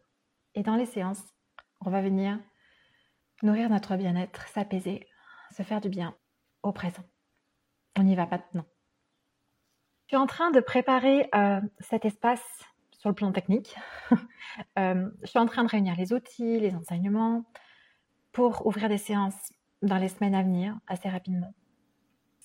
Et 0.55 0.63
dans 0.63 0.75
les 0.75 0.85
séances, 0.85 1.23
on 1.81 1.89
va 1.89 2.01
venir 2.01 2.39
nourrir 3.41 3.69
notre 3.69 3.97
bien-être, 3.97 4.47
s'apaiser, 4.47 5.07
se 5.51 5.63
faire 5.63 5.81
du 5.81 5.89
bien 5.89 6.15
au 6.61 6.71
présent. 6.71 7.03
On 7.97 8.07
y 8.07 8.15
va 8.15 8.25
maintenant. 8.25 8.65
Je 10.05 10.15
suis 10.15 10.17
en 10.17 10.27
train 10.27 10.51
de 10.51 10.59
préparer 10.59 11.29
euh, 11.35 11.59
cet 11.79 12.05
espace 12.05 12.43
sur 12.91 13.09
le 13.09 13.15
plan 13.15 13.31
technique. 13.31 13.75
Euh, 14.77 15.09
je 15.23 15.27
suis 15.27 15.39
en 15.39 15.47
train 15.47 15.63
de 15.63 15.69
réunir 15.69 15.95
les 15.95 16.13
outils, 16.13 16.59
les 16.59 16.75
enseignements 16.75 17.43
pour 18.33 18.67
ouvrir 18.67 18.87
des 18.87 18.99
séances 18.99 19.51
dans 19.81 19.97
les 19.97 20.09
semaines 20.09 20.35
à 20.35 20.43
venir, 20.43 20.77
assez 20.85 21.09
rapidement. 21.09 21.53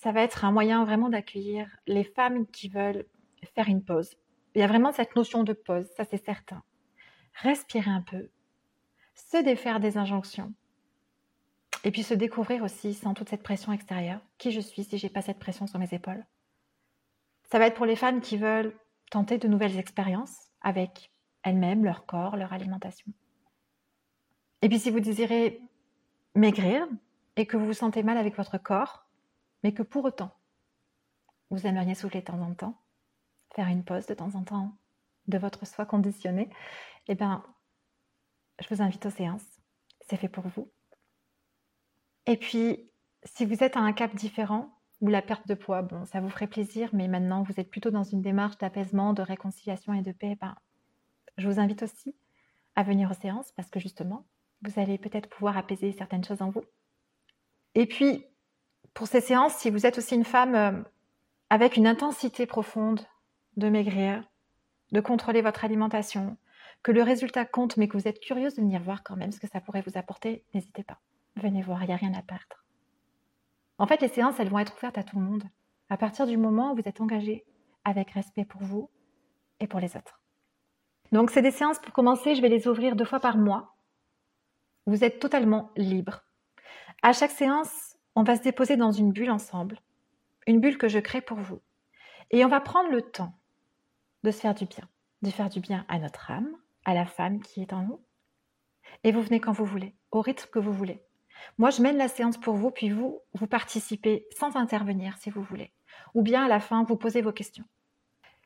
Ça 0.01 0.13
va 0.13 0.21
être 0.21 0.45
un 0.45 0.51
moyen 0.53 0.85
vraiment 0.85 1.09
d'accueillir 1.09 1.67
les 1.85 2.05
femmes 2.05 2.47
qui 2.47 2.69
veulent 2.69 3.05
faire 3.53 3.67
une 3.67 3.83
pause. 3.83 4.15
Il 4.55 4.61
y 4.61 4.63
a 4.63 4.67
vraiment 4.67 4.93
cette 4.93 5.13
notion 5.17 5.43
de 5.43 5.51
pause, 5.51 5.89
ça 5.97 6.05
c'est 6.05 6.23
certain. 6.23 6.63
Respirer 7.33 7.91
un 7.91 8.01
peu, 8.01 8.29
se 9.13 9.43
défaire 9.43 9.81
des 9.81 9.97
injonctions. 9.97 10.53
Et 11.83 11.91
puis 11.91 12.03
se 12.03 12.13
découvrir 12.13 12.63
aussi 12.63 12.93
sans 12.93 13.13
toute 13.13 13.27
cette 13.27 13.43
pression 13.43 13.73
extérieure, 13.73 14.21
qui 14.37 14.51
je 14.51 14.61
suis 14.61 14.85
si 14.85 14.97
j'ai 14.97 15.09
pas 15.09 15.21
cette 15.21 15.37
pression 15.37 15.67
sur 15.67 15.79
mes 15.79 15.93
épaules. 15.93 16.25
Ça 17.51 17.59
va 17.59 17.67
être 17.67 17.75
pour 17.75 17.85
les 17.85 17.97
femmes 17.97 18.21
qui 18.21 18.37
veulent 18.37 18.73
tenter 19.11 19.37
de 19.37 19.49
nouvelles 19.49 19.77
expériences 19.77 20.49
avec 20.61 21.11
elles-mêmes, 21.43 21.83
leur 21.83 22.05
corps, 22.05 22.37
leur 22.37 22.53
alimentation. 22.53 23.11
Et 24.61 24.69
puis 24.69 24.79
si 24.79 24.91
vous 24.91 25.01
désirez 25.01 25.61
maigrir 26.35 26.87
et 27.35 27.45
que 27.45 27.57
vous 27.57 27.65
vous 27.65 27.73
sentez 27.73 28.01
mal 28.01 28.17
avec 28.17 28.37
votre 28.37 28.57
corps, 28.57 29.08
mais 29.63 29.73
que 29.73 29.83
pour 29.83 30.05
autant, 30.05 30.31
vous 31.49 31.65
aimeriez 31.65 31.95
souffler 31.95 32.21
de 32.21 32.25
temps 32.25 32.41
en 32.41 32.53
temps, 32.53 32.81
faire 33.55 33.67
une 33.67 33.83
pause 33.83 34.05
de 34.05 34.13
temps 34.13 34.35
en 34.35 34.43
temps 34.43 34.77
de 35.27 35.37
votre 35.37 35.65
soi 35.65 35.85
conditionné, 35.85 36.49
eh 37.07 37.15
bien, 37.15 37.43
je 38.59 38.73
vous 38.73 38.81
invite 38.81 39.05
aux 39.05 39.11
séances. 39.11 39.45
C'est 40.01 40.17
fait 40.17 40.29
pour 40.29 40.47
vous. 40.47 40.71
Et 42.25 42.37
puis, 42.37 42.91
si 43.23 43.45
vous 43.45 43.63
êtes 43.63 43.77
à 43.77 43.79
un 43.79 43.93
cap 43.93 44.13
différent, 44.15 44.79
ou 45.01 45.07
la 45.07 45.21
perte 45.21 45.47
de 45.47 45.53
poids, 45.53 45.81
bon, 45.81 46.05
ça 46.05 46.19
vous 46.19 46.29
ferait 46.29 46.47
plaisir, 46.47 46.89
mais 46.93 47.07
maintenant 47.07 47.43
vous 47.43 47.59
êtes 47.59 47.69
plutôt 47.69 47.89
dans 47.89 48.03
une 48.03 48.21
démarche 48.21 48.57
d'apaisement, 48.57 49.13
de 49.13 49.21
réconciliation 49.21 49.93
et 49.93 50.01
de 50.01 50.11
paix, 50.11 50.37
ben, 50.39 50.55
je 51.37 51.47
vous 51.47 51.59
invite 51.59 51.83
aussi 51.83 52.15
à 52.75 52.83
venir 52.83 53.09
aux 53.09 53.21
séances 53.21 53.51
parce 53.53 53.69
que 53.69 53.79
justement, 53.79 54.25
vous 54.61 54.79
allez 54.79 54.97
peut-être 54.97 55.29
pouvoir 55.29 55.57
apaiser 55.57 55.93
certaines 55.93 56.23
choses 56.23 56.41
en 56.41 56.49
vous. 56.49 56.63
Et 57.75 57.85
puis, 57.85 58.25
pour 58.99 59.07
ces 59.07 59.21
séances, 59.21 59.55
si 59.55 59.69
vous 59.69 59.85
êtes 59.85 59.97
aussi 59.97 60.13
une 60.13 60.25
femme 60.25 60.55
euh, 60.55 60.73
avec 61.49 61.77
une 61.77 61.87
intensité 61.87 62.45
profonde 62.45 62.99
de 63.55 63.69
maigrir, 63.69 64.25
de 64.91 64.99
contrôler 64.99 65.41
votre 65.41 65.63
alimentation, 65.63 66.35
que 66.83 66.91
le 66.91 67.01
résultat 67.01 67.45
compte, 67.45 67.77
mais 67.77 67.87
que 67.87 67.95
vous 67.95 68.09
êtes 68.09 68.19
curieuse 68.19 68.55
de 68.55 68.61
venir 68.61 68.81
voir 68.81 69.01
quand 69.05 69.15
même 69.15 69.31
ce 69.31 69.39
que 69.39 69.47
ça 69.47 69.61
pourrait 69.61 69.85
vous 69.87 69.97
apporter, 69.97 70.43
n'hésitez 70.53 70.83
pas. 70.83 70.99
Venez 71.37 71.61
voir, 71.61 71.81
il 71.81 71.87
n'y 71.87 71.93
a 71.93 71.95
rien 71.95 72.13
à 72.13 72.21
perdre. 72.21 72.65
En 73.77 73.87
fait, 73.87 74.01
les 74.01 74.09
séances, 74.09 74.37
elles 74.37 74.49
vont 74.49 74.59
être 74.59 74.75
ouvertes 74.75 74.97
à 74.97 75.03
tout 75.03 75.17
le 75.17 75.23
monde. 75.23 75.45
À 75.89 75.95
partir 75.95 76.27
du 76.27 76.35
moment 76.35 76.73
où 76.73 76.75
vous 76.75 76.89
êtes 76.89 76.99
engagé 76.99 77.45
avec 77.85 78.11
respect 78.11 78.43
pour 78.43 78.61
vous 78.61 78.89
et 79.61 79.67
pour 79.67 79.79
les 79.79 79.95
autres. 79.95 80.19
Donc, 81.13 81.31
c'est 81.31 81.41
des 81.41 81.51
séances 81.51 81.79
pour 81.79 81.93
commencer, 81.93 82.35
je 82.35 82.41
vais 82.41 82.49
les 82.49 82.67
ouvrir 82.67 82.97
deux 82.97 83.05
fois 83.05 83.21
par 83.21 83.37
mois. 83.37 83.77
Vous 84.87 85.05
êtes 85.05 85.19
totalement 85.19 85.71
libre. 85.77 86.25
À 87.01 87.13
chaque 87.13 87.31
séance, 87.31 87.88
on 88.15 88.23
va 88.23 88.35
se 88.35 88.41
déposer 88.41 88.77
dans 88.77 88.91
une 88.91 89.11
bulle 89.11 89.31
ensemble, 89.31 89.79
une 90.47 90.59
bulle 90.59 90.77
que 90.77 90.87
je 90.87 90.99
crée 90.99 91.21
pour 91.21 91.37
vous. 91.37 91.61
Et 92.31 92.43
on 92.45 92.49
va 92.49 92.61
prendre 92.61 92.89
le 92.89 93.01
temps 93.01 93.33
de 94.23 94.31
se 94.31 94.39
faire 94.39 94.55
du 94.55 94.65
bien, 94.65 94.87
de 95.21 95.29
faire 95.29 95.49
du 95.49 95.59
bien 95.59 95.85
à 95.87 95.99
notre 95.99 96.31
âme, 96.31 96.49
à 96.85 96.93
la 96.93 97.05
femme 97.05 97.41
qui 97.41 97.61
est 97.61 97.73
en 97.73 97.83
nous. 97.83 97.99
Et 99.03 99.11
vous 99.11 99.21
venez 99.21 99.39
quand 99.39 99.51
vous 99.51 99.65
voulez, 99.65 99.95
au 100.11 100.21
rythme 100.21 100.49
que 100.49 100.59
vous 100.59 100.73
voulez. 100.73 101.01
Moi, 101.57 101.69
je 101.69 101.81
mène 101.81 101.97
la 101.97 102.07
séance 102.07 102.37
pour 102.37 102.55
vous, 102.55 102.71
puis 102.71 102.89
vous, 102.89 103.21
vous 103.33 103.47
participez 103.47 104.27
sans 104.37 104.55
intervenir 104.55 105.17
si 105.17 105.29
vous 105.29 105.41
voulez. 105.41 105.71
Ou 106.13 106.21
bien 106.21 106.43
à 106.43 106.47
la 106.47 106.59
fin, 106.59 106.83
vous 106.83 106.97
posez 106.97 107.21
vos 107.21 107.31
questions. 107.31 107.65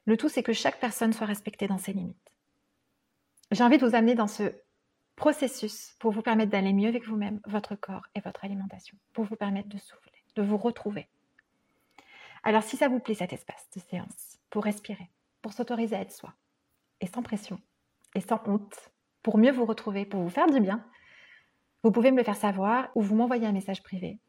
Le 0.06 0.18
tout, 0.18 0.30
c'est 0.30 0.44
que 0.44 0.54
chaque 0.54 0.80
personne 0.80 1.14
soit 1.14 1.28
respectée 1.28 1.68
dans 1.68 1.78
ses 1.78 1.94
limites. 1.94 2.32
J'ai 3.52 3.64
envie 3.64 3.78
de 3.78 3.86
vous 3.86 3.96
amener 3.96 4.16
dans 4.16 4.28
ce 4.28 4.54
processus 5.16 5.96
pour 6.00 6.12
vous 6.12 6.22
permettre 6.22 6.52
d'aller 6.52 6.74
mieux 6.74 6.90
avec 6.90 7.06
vous-même, 7.06 7.40
votre 7.46 7.76
corps 7.76 8.06
et 8.16 8.20
votre 8.20 8.44
alimentation, 8.44 8.98
pour 9.14 9.26
vous 9.26 9.36
permettre 9.36 9.70
de 9.70 9.78
souffler, 9.78 10.24
de 10.36 10.42
vous 10.42 10.58
retrouver. 10.58 11.08
Alors, 12.44 12.64
si 12.64 12.76
ça 12.76 12.90
vous 12.90 13.00
plaît, 13.00 13.14
cet 13.14 13.34
espace 13.34 13.70
de 13.76 13.80
séance, 13.80 14.40
pour 14.50 14.64
respirer, 14.64 15.10
pour 15.42 15.54
s'autoriser 15.54 15.96
à 15.96 16.02
être 16.02 16.12
soi, 16.12 16.34
et 17.00 17.08
sans 17.08 17.22
pression, 17.22 17.60
et 18.16 18.22
sans 18.22 18.42
honte, 18.48 18.92
pour 19.22 19.38
mieux 19.38 19.52
vous 19.52 19.66
retrouver, 19.66 20.06
pour 20.06 20.22
vous 20.22 20.30
faire 20.30 20.48
du 20.48 20.60
bien, 20.60 20.86
vous 21.84 21.92
pouvez 21.92 22.12
me 22.12 22.18
le 22.18 22.24
faire 22.24 22.36
savoir 22.36 22.90
ou 22.96 23.02
vous 23.02 23.16
m'envoyer 23.16 23.48
un 23.48 23.52
message 23.52 23.84
privé. 23.84 24.20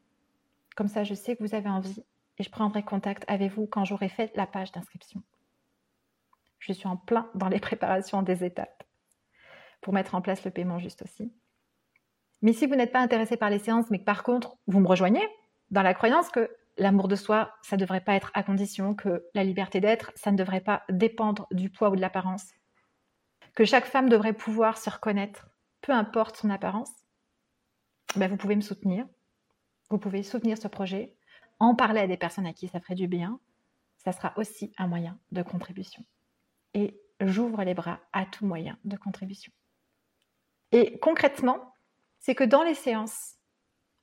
Comme 0.75 0.87
ça, 0.87 1.03
je 1.03 1.13
sais 1.13 1.35
que 1.35 1.43
vous 1.43 1.55
avez 1.55 1.69
envie 1.69 2.03
et 2.37 2.43
je 2.43 2.49
prendrai 2.49 2.83
contact 2.83 3.23
avec 3.27 3.51
vous 3.51 3.65
quand 3.65 3.85
j'aurai 3.85 4.09
fait 4.09 4.31
la 4.35 4.45
page 4.45 4.71
d'inscription. 4.71 5.23
Je 6.59 6.73
suis 6.73 6.87
en 6.87 6.97
plein 6.97 7.29
dans 7.35 7.49
les 7.49 7.59
préparations 7.61 8.21
des 8.21 8.43
étapes 8.43 8.84
pour 9.85 9.93
mettre 9.93 10.15
en 10.15 10.21
place 10.21 10.43
le 10.43 10.49
paiement 10.49 10.79
juste 10.79 11.03
aussi. 11.03 11.31
Mais 12.41 12.53
si 12.53 12.65
vous 12.65 12.73
n'êtes 12.73 12.91
pas 12.91 13.01
intéressé 13.01 13.37
par 13.37 13.51
les 13.51 13.59
séances, 13.59 13.91
mais 13.91 13.99
que 13.99 14.03
par 14.03 14.23
contre, 14.23 14.57
vous 14.65 14.79
me 14.79 14.87
rejoignez 14.87 15.21
dans 15.69 15.83
la 15.83 15.93
croyance 15.93 16.29
que 16.29 16.49
l'amour 16.79 17.07
de 17.07 17.15
soi, 17.15 17.53
ça 17.61 17.75
ne 17.75 17.81
devrait 17.81 18.01
pas 18.01 18.15
être 18.15 18.31
à 18.33 18.41
condition 18.41 18.95
que 18.95 19.23
la 19.35 19.43
liberté 19.43 19.81
d'être, 19.81 20.11
ça 20.15 20.31
ne 20.31 20.37
devrait 20.37 20.61
pas 20.61 20.81
dépendre 20.89 21.45
du 21.51 21.69
poids 21.69 21.91
ou 21.91 21.95
de 21.95 22.01
l'apparence, 22.01 22.51
que 23.53 23.63
chaque 23.63 23.85
femme 23.85 24.09
devrait 24.09 24.33
pouvoir 24.33 24.79
se 24.79 24.89
reconnaître, 24.89 25.49
peu 25.81 25.91
importe 25.91 26.37
son 26.37 26.49
apparence, 26.49 26.91
ben, 28.15 28.27
vous 28.27 28.37
pouvez 28.37 28.55
me 28.55 28.61
soutenir. 28.61 29.05
Vous 29.91 29.99
pouvez 29.99 30.23
soutenir 30.23 30.57
ce 30.57 30.67
projet, 30.67 31.15
en 31.59 31.75
parler 31.75 31.99
à 31.99 32.07
des 32.07 32.17
personnes 32.17 32.47
à 32.47 32.53
qui 32.53 32.67
ça 32.69 32.79
ferait 32.79 32.95
du 32.95 33.07
bien. 33.07 33.39
Ça 33.97 34.13
sera 34.13 34.33
aussi 34.35 34.73
un 34.79 34.87
moyen 34.87 35.19
de 35.31 35.43
contribution. 35.43 36.03
Et 36.73 36.99
j'ouvre 37.19 37.63
les 37.63 37.75
bras 37.75 37.99
à 38.13 38.25
tout 38.25 38.47
moyen 38.47 38.79
de 38.83 38.97
contribution. 38.97 39.51
Et 40.75 40.99
concrètement, 40.99 41.73
c'est 42.19 42.35
que 42.35 42.43
dans 42.43 42.61
les 42.61 42.75
séances, 42.75 43.37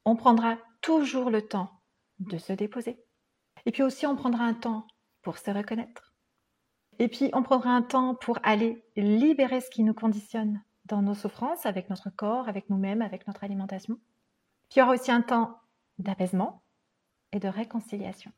on 0.07 0.17
prendra 0.17 0.57
toujours 0.81 1.29
le 1.29 1.47
temps 1.47 1.83
de 2.19 2.39
se 2.39 2.55
déposer. 2.55 2.99
Et 3.67 3.73
puis 3.73 3.83
aussi, 3.83 4.07
on 4.07 4.17
prendra 4.17 4.45
un 4.45 4.55
temps 4.55 4.87
pour 5.21 5.37
se 5.37 5.51
reconnaître. 5.51 6.15
Et 6.99 7.09
puis, 7.09 7.29
on 7.35 7.43
prendra 7.43 7.73
un 7.73 7.83
temps 7.83 8.15
pour 8.15 8.39
aller 8.43 8.83
libérer 8.97 9.61
ce 9.61 9.69
qui 9.69 9.83
nous 9.83 9.93
conditionne 9.93 10.65
dans 10.87 11.03
nos 11.03 11.15
souffrances, 11.15 11.67
avec 11.67 11.91
notre 11.91 12.09
corps, 12.09 12.49
avec 12.49 12.71
nous-mêmes, 12.71 13.03
avec 13.03 13.27
notre 13.27 13.45
alimentation. 13.45 13.97
Puis 14.71 14.77
il 14.77 14.79
y 14.79 14.83
aura 14.83 14.95
aussi 14.95 15.13
un 15.13 15.21
temps 15.21 15.61
d'apaisement 15.99 16.63
et 17.33 17.39
de 17.39 17.49
réconciliation. 17.49 18.33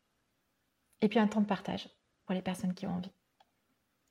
Et 0.99 1.07
puis 1.07 1.19
un 1.19 1.29
temps 1.29 1.39
de 1.39 1.47
partage 1.47 1.89
pour 2.25 2.35
les 2.35 2.41
personnes 2.41 2.73
qui 2.73 2.85
ont 2.85 2.95
envie. 2.95 3.13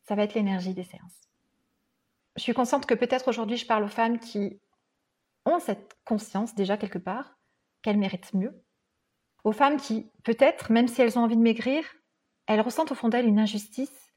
Ça 0.05 0.15
va 0.15 0.23
être 0.23 0.33
l'énergie 0.33 0.73
des 0.73 0.85
séances. 0.85 1.29
Je 2.37 2.43
suis 2.43 2.55
consciente 2.55 2.87
que 2.87 2.95
peut-être 2.95 3.29
aujourd'hui 3.29 3.57
je 3.57 3.67
parle 3.67 3.85
aux 3.85 3.89
femmes 3.89 4.19
qui 4.19 4.61
ont 5.47 5.59
cette 5.61 5.97
conscience 6.05 6.55
déjà 6.55 6.77
quelque 6.77 6.99
part 6.99 7.39
qu'elles 7.83 7.99
méritent 7.99 8.35
mieux. 8.35 8.63
Aux 9.45 9.53
femmes 9.53 9.77
qui, 9.77 10.11
peut-être, 10.23 10.73
même 10.73 10.89
si 10.89 11.03
elles 11.03 11.19
ont 11.19 11.23
envie 11.23 11.37
de 11.37 11.43
maigrir, 11.43 11.85
elles 12.47 12.63
ressentent 12.63 12.93
au 12.93 12.95
fond 12.95 13.09
d'elles 13.09 13.27
une 13.27 13.39
injustice 13.39 14.13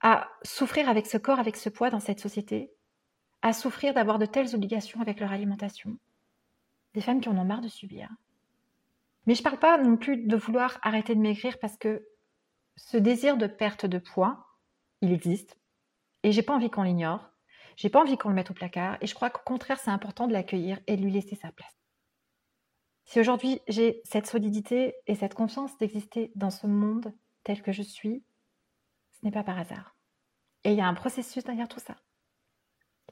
à 0.00 0.28
souffrir 0.42 0.88
avec 0.88 1.06
ce 1.06 1.18
corps, 1.18 1.38
avec 1.38 1.56
ce 1.56 1.68
poids 1.68 1.90
dans 1.90 2.00
cette 2.00 2.20
société, 2.20 2.72
à 3.42 3.52
souffrir 3.52 3.94
d'avoir 3.94 4.18
de 4.18 4.26
telles 4.26 4.54
obligations 4.54 5.00
avec 5.00 5.18
leur 5.18 5.32
alimentation. 5.32 5.98
Des 6.94 7.00
femmes 7.00 7.20
qui 7.20 7.28
en 7.28 7.36
ont 7.36 7.44
marre 7.44 7.62
de 7.62 7.68
subir. 7.68 8.08
Mais 9.26 9.34
je 9.34 9.40
ne 9.40 9.44
parle 9.44 9.58
pas 9.58 9.78
non 9.78 9.96
plus 9.96 10.18
de 10.18 10.36
vouloir 10.36 10.78
arrêter 10.82 11.14
de 11.14 11.20
maigrir 11.20 11.58
parce 11.58 11.76
que 11.76 12.06
ce 12.76 12.96
désir 12.96 13.36
de 13.36 13.46
perte 13.46 13.86
de 13.86 13.98
poids, 13.98 14.46
il 15.00 15.12
existe. 15.12 15.58
Et 16.22 16.32
j'ai 16.32 16.42
pas 16.42 16.54
envie 16.54 16.70
qu'on 16.70 16.82
l'ignore. 16.82 17.30
J'ai 17.76 17.88
pas 17.88 18.00
envie 18.00 18.16
qu'on 18.16 18.28
le 18.28 18.34
mette 18.34 18.50
au 18.50 18.54
placard. 18.54 18.98
Et 19.00 19.06
je 19.06 19.14
crois 19.14 19.30
qu'au 19.30 19.42
contraire, 19.44 19.78
c'est 19.78 19.90
important 19.90 20.26
de 20.26 20.32
l'accueillir 20.32 20.78
et 20.86 20.96
de 20.96 21.02
lui 21.02 21.10
laisser 21.10 21.36
sa 21.36 21.52
place. 21.52 21.76
Si 23.04 23.20
aujourd'hui 23.20 23.60
j'ai 23.68 24.00
cette 24.04 24.26
solidité 24.26 24.94
et 25.06 25.14
cette 25.14 25.34
confiance 25.34 25.76
d'exister 25.78 26.32
dans 26.36 26.50
ce 26.50 26.66
monde 26.66 27.12
tel 27.42 27.62
que 27.62 27.72
je 27.72 27.82
suis, 27.82 28.24
ce 29.12 29.18
n'est 29.24 29.32
pas 29.32 29.44
par 29.44 29.58
hasard. 29.58 29.94
Et 30.64 30.72
il 30.72 30.78
y 30.78 30.80
a 30.80 30.88
un 30.88 30.94
processus 30.94 31.44
derrière 31.44 31.68
tout 31.68 31.80
ça. 31.80 31.96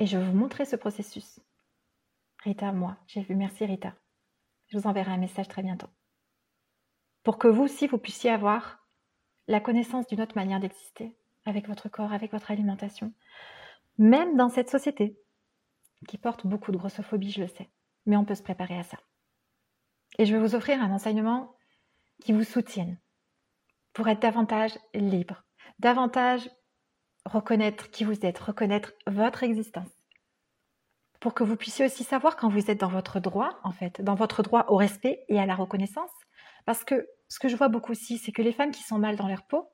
Et 0.01 0.07
je 0.07 0.17
vais 0.17 0.25
vous 0.25 0.37
montrer 0.37 0.65
ce 0.65 0.77
processus. 0.77 1.41
Rita, 2.39 2.73
moi, 2.73 2.97
j'ai 3.07 3.21
vu. 3.21 3.35
Merci 3.35 3.67
Rita. 3.67 3.95
Je 4.69 4.79
vous 4.79 4.87
enverrai 4.87 5.13
un 5.13 5.19
message 5.19 5.49
très 5.49 5.63
bientôt. 5.63 5.89
Pour 7.23 7.39
que 7.39 7.47
vous 7.47 7.65
aussi, 7.65 7.87
vous 7.87 7.99
puissiez 7.99 8.31
avoir 8.31 8.87
la 9.47 9.61
connaissance 9.61 10.07
d'une 10.07 10.23
autre 10.23 10.37
manière 10.37 10.61
d'exister 10.61 11.15
avec 11.45 11.69
votre 11.69 11.89
corps, 11.89 12.13
avec 12.13 12.33
votre 12.33 12.51
alimentation, 12.51 13.13
même 13.99 14.37
dans 14.37 14.49
cette 14.49 14.71
société 14.71 15.19
qui 16.09 16.19
porte 16.19 16.47
beaucoup 16.47 16.73
de 16.73 16.77
grossophobie, 16.77 17.31
je 17.31 17.41
le 17.41 17.49
sais. 17.49 17.71
Mais 18.07 18.17
on 18.17 18.25
peut 18.25 18.35
se 18.35 18.43
préparer 18.43 18.79
à 18.79 18.83
ça. 18.83 18.99
Et 20.19 20.27
je 20.27 20.35
vais 20.35 20.41
vous 20.41 20.55
offrir 20.55 20.83
un 20.83 20.93
enseignement 20.93 21.55
qui 22.23 22.33
vous 22.33 22.45
soutienne 22.45 22.99
pour 23.93 24.09
être 24.09 24.21
davantage 24.21 24.79
libre, 24.95 25.45
davantage 25.79 26.49
reconnaître 27.25 27.91
qui 27.91 28.05
vous 28.05 28.27
êtes, 28.27 28.39
reconnaître 28.39 28.93
votre 29.07 29.43
existence. 29.43 29.89
Pour 31.21 31.35
que 31.35 31.45
vous 31.45 31.57
puissiez 31.57 31.85
aussi 31.85 32.03
savoir 32.03 32.37
quand 32.37 32.49
vous 32.49 32.71
êtes 32.71 32.81
dans 32.81 32.89
votre 32.89 33.21
droit, 33.21 33.61
en 33.63 33.71
fait, 33.71 34.03
dans 34.03 34.17
votre 34.17 34.43
droit 34.43 34.67
au 34.69 34.77
respect 34.77 35.25
et 35.29 35.39
à 35.39 35.47
la 35.47 35.55
reconnaissance. 35.55 36.11
Parce 36.65 36.85
que 36.85 37.09
ce 37.29 37.39
que 37.39 37.49
je 37.49 37.57
vois 37.57 37.69
beaucoup 37.69 37.93
aussi, 37.93 38.19
c'est 38.19 38.33
que 38.33 38.43
les 38.43 38.53
femmes 38.53 38.73
qui 38.73 38.83
sont 38.83 38.99
mal 38.99 39.17
dans 39.17 39.29
leur 39.29 39.47
peau 39.47 39.71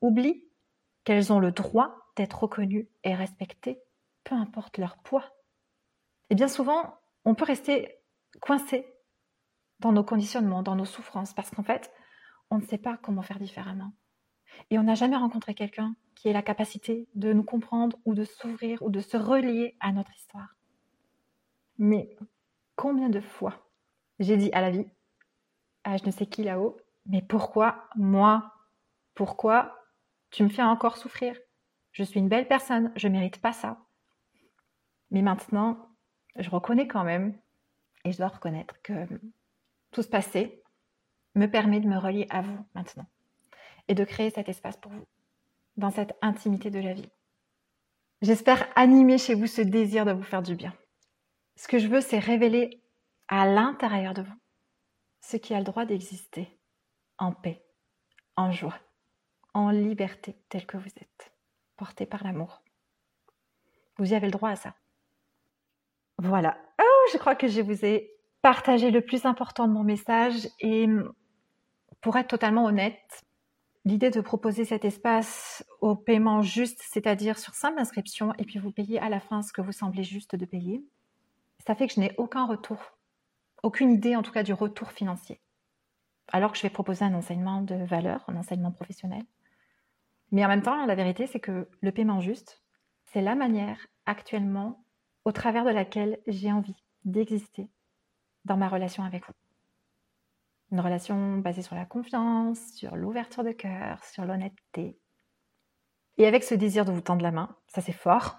oublient 0.00 0.44
qu'elles 1.04 1.32
ont 1.32 1.40
le 1.40 1.52
droit 1.52 1.96
d'être 2.16 2.42
reconnues 2.42 2.88
et 3.04 3.14
respectées, 3.14 3.80
peu 4.24 4.34
importe 4.34 4.78
leur 4.78 4.98
poids. 4.98 5.24
Et 6.30 6.34
bien 6.34 6.48
souvent, 6.48 6.98
on 7.24 7.34
peut 7.34 7.44
rester 7.44 7.98
coincé 8.40 8.86
dans 9.80 9.92
nos 9.92 10.04
conditionnements, 10.04 10.62
dans 10.62 10.76
nos 10.76 10.84
souffrances, 10.84 11.34
parce 11.34 11.50
qu'en 11.50 11.62
fait, 11.62 11.92
on 12.50 12.58
ne 12.58 12.64
sait 12.64 12.78
pas 12.78 12.96
comment 12.96 13.22
faire 13.22 13.38
différemment. 13.38 13.92
Et 14.70 14.78
on 14.78 14.82
n'a 14.82 14.94
jamais 14.94 15.16
rencontré 15.16 15.54
quelqu'un 15.54 15.96
qui 16.14 16.28
ait 16.28 16.32
la 16.32 16.42
capacité 16.42 17.08
de 17.14 17.32
nous 17.32 17.42
comprendre 17.42 17.98
ou 18.04 18.14
de 18.14 18.24
s'ouvrir 18.24 18.82
ou 18.82 18.90
de 18.90 19.00
se 19.00 19.16
relier 19.16 19.76
à 19.80 19.92
notre 19.92 20.14
histoire. 20.14 20.56
Mais 21.78 22.16
combien 22.76 23.08
de 23.08 23.20
fois 23.20 23.70
j'ai 24.18 24.36
dit 24.36 24.50
à 24.52 24.60
la 24.60 24.70
vie, 24.70 24.86
à 25.84 25.96
je 25.96 26.04
ne 26.04 26.10
sais 26.10 26.26
qui 26.26 26.44
là-haut, 26.44 26.76
mais 27.06 27.22
pourquoi 27.22 27.88
moi? 27.96 28.54
Pourquoi 29.14 29.81
tu 30.32 30.42
me 30.42 30.48
fais 30.48 30.62
encore 30.62 30.96
souffrir 30.96 31.36
Je 31.92 32.02
suis 32.02 32.18
une 32.18 32.28
belle 32.28 32.48
personne, 32.48 32.90
je 32.96 33.06
ne 33.06 33.12
mérite 33.12 33.40
pas 33.40 33.52
ça. 33.52 33.78
Mais 35.10 35.22
maintenant, 35.22 35.78
je 36.36 36.50
reconnais 36.50 36.88
quand 36.88 37.04
même, 37.04 37.38
et 38.04 38.12
je 38.12 38.16
dois 38.16 38.28
reconnaître 38.28 38.80
que 38.82 39.06
tout 39.92 40.02
ce 40.02 40.08
passé 40.08 40.62
me 41.34 41.46
permet 41.46 41.80
de 41.80 41.88
me 41.88 41.98
relier 41.98 42.26
à 42.30 42.40
vous 42.40 42.66
maintenant 42.74 43.06
et 43.88 43.94
de 43.94 44.04
créer 44.04 44.30
cet 44.30 44.48
espace 44.48 44.76
pour 44.78 44.90
vous, 44.90 45.06
dans 45.76 45.90
cette 45.90 46.16
intimité 46.22 46.70
de 46.70 46.80
la 46.80 46.94
vie. 46.94 47.10
J'espère 48.22 48.66
animer 48.76 49.18
chez 49.18 49.34
vous 49.34 49.46
ce 49.46 49.60
désir 49.60 50.04
de 50.04 50.12
vous 50.12 50.22
faire 50.22 50.42
du 50.42 50.54
bien. 50.54 50.72
Ce 51.56 51.68
que 51.68 51.78
je 51.78 51.88
veux, 51.88 52.00
c'est 52.00 52.18
révéler 52.18 52.82
à 53.28 53.46
l'intérieur 53.46 54.14
de 54.14 54.22
vous 54.22 54.34
ce 55.20 55.36
qui 55.36 55.54
a 55.54 55.58
le 55.58 55.64
droit 55.64 55.84
d'exister 55.84 56.58
en 57.18 57.32
paix, 57.32 57.64
en 58.36 58.50
joie, 58.50 58.78
en 59.54 59.70
liberté 59.70 60.36
tel 60.48 60.66
que 60.66 60.76
vous 60.76 60.88
êtes, 60.96 61.32
porté 61.76 62.06
par 62.06 62.24
l'amour. 62.24 62.62
Vous 63.98 64.12
y 64.12 64.14
avez 64.14 64.26
le 64.26 64.32
droit 64.32 64.50
à 64.50 64.56
ça. 64.56 64.74
Voilà. 66.18 66.56
Oh, 66.80 67.08
je 67.12 67.18
crois 67.18 67.34
que 67.34 67.48
je 67.48 67.60
vous 67.60 67.84
ai 67.84 68.10
partagé 68.40 68.90
le 68.90 69.00
plus 69.00 69.26
important 69.26 69.68
de 69.68 69.72
mon 69.72 69.84
message 69.84 70.48
et 70.60 70.86
pour 72.00 72.16
être 72.16 72.28
totalement 72.28 72.64
honnête, 72.64 73.24
L'idée 73.84 74.10
de 74.10 74.20
proposer 74.20 74.64
cet 74.64 74.84
espace 74.84 75.64
au 75.80 75.96
paiement 75.96 76.40
juste, 76.40 76.80
c'est-à-dire 76.84 77.36
sur 77.36 77.54
simple 77.54 77.80
inscription, 77.80 78.32
et 78.38 78.44
puis 78.44 78.60
vous 78.60 78.70
payez 78.70 79.00
à 79.00 79.08
la 79.08 79.18
fin 79.18 79.42
ce 79.42 79.52
que 79.52 79.60
vous 79.60 79.72
semblez 79.72 80.04
juste 80.04 80.36
de 80.36 80.44
payer, 80.44 80.84
ça 81.66 81.74
fait 81.74 81.88
que 81.88 81.94
je 81.94 82.00
n'ai 82.00 82.14
aucun 82.16 82.46
retour, 82.46 82.78
aucune 83.64 83.90
idée 83.90 84.14
en 84.14 84.22
tout 84.22 84.30
cas 84.30 84.44
du 84.44 84.52
retour 84.52 84.92
financier. 84.92 85.40
Alors 86.28 86.52
que 86.52 86.58
je 86.58 86.62
vais 86.62 86.70
proposer 86.70 87.04
un 87.04 87.14
enseignement 87.14 87.60
de 87.60 87.74
valeur, 87.74 88.24
un 88.28 88.36
enseignement 88.36 88.70
professionnel. 88.70 89.24
Mais 90.32 90.44
en 90.44 90.48
même 90.48 90.62
temps, 90.62 90.86
la 90.86 90.94
vérité, 90.94 91.26
c'est 91.26 91.40
que 91.40 91.68
le 91.80 91.92
paiement 91.92 92.20
juste, 92.20 92.62
c'est 93.04 93.20
la 93.20 93.34
manière 93.34 93.86
actuellement 94.06 94.84
au 95.24 95.32
travers 95.32 95.64
de 95.64 95.70
laquelle 95.70 96.18
j'ai 96.26 96.50
envie 96.50 96.82
d'exister 97.04 97.70
dans 98.46 98.56
ma 98.56 98.68
relation 98.68 99.04
avec 99.04 99.26
vous. 99.26 99.34
Une 100.72 100.80
relation 100.80 101.36
basée 101.36 101.60
sur 101.60 101.76
la 101.76 101.84
confiance, 101.84 102.58
sur 102.72 102.96
l'ouverture 102.96 103.44
de 103.44 103.52
cœur, 103.52 104.02
sur 104.04 104.24
l'honnêteté. 104.24 104.98
Et 106.16 106.26
avec 106.26 106.44
ce 106.44 106.54
désir 106.54 106.86
de 106.86 106.92
vous 106.92 107.02
tendre 107.02 107.22
la 107.22 107.30
main, 107.30 107.54
ça 107.66 107.82
c'est 107.82 107.92
fort. 107.92 108.38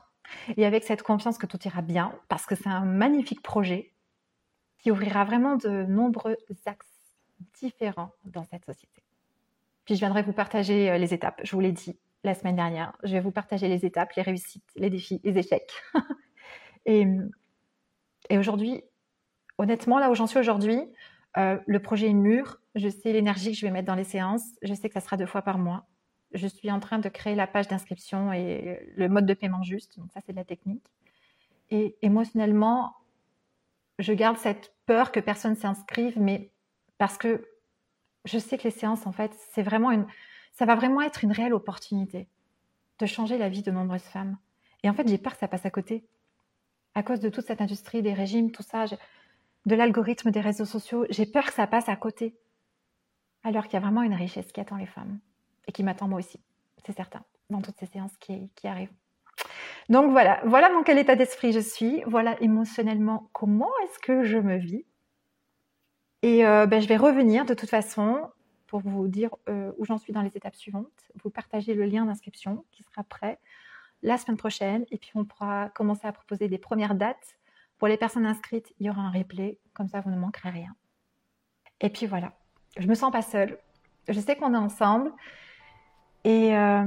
Et 0.57 0.65
avec 0.65 0.83
cette 0.83 1.03
confiance 1.03 1.37
que 1.37 1.45
tout 1.45 1.59
ira 1.65 1.83
bien, 1.83 2.17
parce 2.27 2.47
que 2.47 2.55
c'est 2.55 2.69
un 2.69 2.85
magnifique 2.85 3.43
projet 3.43 3.93
qui 4.79 4.89
ouvrira 4.89 5.25
vraiment 5.25 5.57
de 5.57 5.83
nombreux 5.83 6.37
axes 6.65 7.17
différents 7.59 8.11
dans 8.25 8.43
cette 8.43 8.65
société. 8.65 9.03
Puis 9.85 9.95
je 9.95 9.99
viendrai 9.99 10.23
vous 10.23 10.33
partager 10.33 10.91
euh, 10.91 10.97
les 10.97 11.13
étapes. 11.13 11.41
Je 11.43 11.51
vous 11.51 11.59
l'ai 11.59 11.71
dit 11.71 11.97
la 12.23 12.33
semaine 12.33 12.55
dernière. 12.55 12.93
Je 13.03 13.13
vais 13.13 13.19
vous 13.19 13.31
partager 13.31 13.67
les 13.67 13.85
étapes, 13.85 14.13
les 14.15 14.23
réussites, 14.23 14.63
les 14.75 14.89
défis, 14.89 15.19
les 15.23 15.37
échecs. 15.37 15.73
et, 16.85 17.05
et 18.29 18.37
aujourd'hui, 18.37 18.83
honnêtement, 19.57 19.99
là 19.99 20.09
où 20.09 20.15
j'en 20.15 20.27
suis 20.27 20.39
aujourd'hui, 20.39 20.81
euh, 21.37 21.57
le 21.65 21.79
projet 21.81 22.09
est 22.09 22.13
mûr. 22.13 22.61
Je 22.75 22.89
sais 22.89 23.11
l'énergie 23.11 23.51
que 23.51 23.57
je 23.57 23.65
vais 23.65 23.71
mettre 23.71 23.87
dans 23.87 23.95
les 23.95 24.03
séances. 24.03 24.45
Je 24.61 24.73
sais 24.73 24.87
que 24.87 24.93
ça 24.93 25.01
sera 25.01 25.17
deux 25.17 25.25
fois 25.25 25.41
par 25.41 25.57
mois. 25.57 25.85
Je 26.33 26.47
suis 26.47 26.71
en 26.71 26.79
train 26.79 26.99
de 26.99 27.09
créer 27.09 27.35
la 27.35 27.45
page 27.45 27.67
d'inscription 27.67 28.33
et 28.33 28.91
le 28.95 29.09
mode 29.09 29.25
de 29.25 29.33
paiement 29.33 29.61
juste. 29.61 29.97
Donc 29.99 30.11
ça, 30.11 30.21
c'est 30.25 30.31
de 30.31 30.37
la 30.37 30.45
technique. 30.45 30.85
Et 31.69 31.95
émotionnellement, 32.01 32.95
je 33.99 34.13
garde 34.13 34.37
cette 34.37 34.73
peur 34.85 35.11
que 35.11 35.19
personne 35.19 35.55
s'inscrive, 35.55 36.19
mais 36.19 36.51
parce 36.97 37.17
que 37.17 37.47
je 38.25 38.37
sais 38.37 38.57
que 38.57 38.63
les 38.63 38.71
séances, 38.71 39.05
en 39.05 39.11
fait, 39.11 39.31
c'est 39.51 39.63
vraiment 39.63 39.91
une, 39.91 40.05
ça 40.53 40.65
va 40.65 40.75
vraiment 40.75 41.01
être 41.01 41.23
une 41.23 41.31
réelle 41.31 41.53
opportunité 41.53 42.27
de 42.99 43.05
changer 43.05 43.37
la 43.37 43.49
vie 43.49 43.63
de 43.63 43.71
nombreuses 43.71 44.03
femmes. 44.03 44.37
Et 44.83 44.89
en 44.89 44.93
fait, 44.93 45.07
j'ai 45.07 45.17
peur 45.17 45.33
que 45.33 45.39
ça 45.39 45.47
passe 45.47 45.65
à 45.65 45.71
côté. 45.71 46.05
À 46.95 47.03
cause 47.03 47.19
de 47.19 47.29
toute 47.29 47.45
cette 47.45 47.61
industrie, 47.61 48.01
des 48.01 48.13
régimes, 48.13 48.51
tout 48.51 48.63
ça, 48.63 48.85
de 49.65 49.75
l'algorithme 49.75 50.31
des 50.31 50.41
réseaux 50.41 50.65
sociaux, 50.65 51.05
j'ai 51.09 51.25
peur 51.25 51.45
que 51.45 51.53
ça 51.53 51.67
passe 51.67 51.89
à 51.89 51.95
côté. 51.95 52.35
Alors 53.43 53.65
qu'il 53.65 53.73
y 53.73 53.77
a 53.77 53.79
vraiment 53.79 54.03
une 54.03 54.13
richesse 54.13 54.51
qui 54.51 54.61
attend 54.61 54.77
les 54.77 54.85
femmes 54.85 55.19
et 55.67 55.71
qui 55.71 55.83
m'attend 55.83 56.07
moi 56.07 56.19
aussi, 56.19 56.39
c'est 56.85 56.95
certain, 56.95 57.23
dans 57.49 57.61
toutes 57.61 57.77
ces 57.77 57.87
séances 57.87 58.15
qui, 58.17 58.49
qui 58.55 58.67
arrivent. 58.67 58.93
Donc 59.89 60.11
voilà, 60.11 60.41
voilà 60.45 60.69
dans 60.69 60.83
quel 60.83 60.97
état 60.97 61.15
d'esprit 61.15 61.51
je 61.51 61.59
suis, 61.59 62.03
voilà 62.05 62.39
émotionnellement 62.41 63.29
comment 63.33 63.71
est-ce 63.83 63.99
que 63.99 64.23
je 64.23 64.37
me 64.37 64.57
vis. 64.57 64.85
Et 66.23 66.45
euh, 66.45 66.65
ben, 66.65 66.81
je 66.81 66.87
vais 66.87 66.95
revenir 66.95 67.45
de 67.45 67.53
toute 67.53 67.69
façon 67.69 68.31
pour 68.67 68.79
vous 68.79 69.07
dire 69.09 69.29
euh, 69.49 69.73
où 69.77 69.85
j'en 69.85 69.97
suis 69.97 70.13
dans 70.13 70.21
les 70.21 70.35
étapes 70.35 70.55
suivantes, 70.55 71.11
vous 71.21 71.29
partager 71.29 71.73
le 71.73 71.83
lien 71.83 72.05
d'inscription 72.05 72.65
qui 72.71 72.81
sera 72.81 73.03
prêt 73.03 73.37
la 74.01 74.17
semaine 74.17 74.37
prochaine 74.37 74.85
et 74.89 74.97
puis 74.97 75.11
on 75.15 75.25
pourra 75.25 75.69
commencer 75.69 76.07
à 76.07 76.13
proposer 76.13 76.47
des 76.47 76.57
premières 76.57 76.95
dates. 76.95 77.37
Pour 77.77 77.89
les 77.89 77.97
personnes 77.97 78.25
inscrites, 78.25 78.73
il 78.79 78.87
y 78.87 78.89
aura 78.89 79.01
un 79.01 79.11
replay, 79.11 79.59
comme 79.73 79.89
ça 79.89 79.99
vous 79.99 80.09
ne 80.09 80.17
manquerez 80.17 80.49
rien. 80.49 80.73
Et 81.81 81.89
puis 81.89 82.05
voilà, 82.05 82.31
je 82.77 82.87
me 82.87 82.95
sens 82.95 83.11
pas 83.11 83.21
seule. 83.21 83.59
Je 84.07 84.19
sais 84.19 84.37
qu'on 84.37 84.53
est 84.53 84.57
ensemble 84.57 85.11
et 86.23 86.55
euh, 86.55 86.85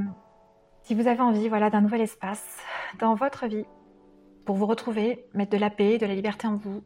si 0.83 0.95
vous 0.95 1.09
avez 1.09 1.21
envie 1.21 1.51
voilà, 1.51 1.69
d'un 1.69 1.83
nouvel 1.83 2.01
espace 2.01 2.59
dans 2.99 3.15
votre 3.15 3.47
vie 3.47 3.67
pour 4.47 4.57
vous 4.57 4.67
retrouver, 4.67 5.27
mettre 5.35 5.53
de 5.53 5.59
la 5.59 5.69
paix, 5.69 5.99
de 5.99 6.07
la 6.07 6.15
liberté 6.15 6.47
en 6.47 6.57
vous, 6.57 6.83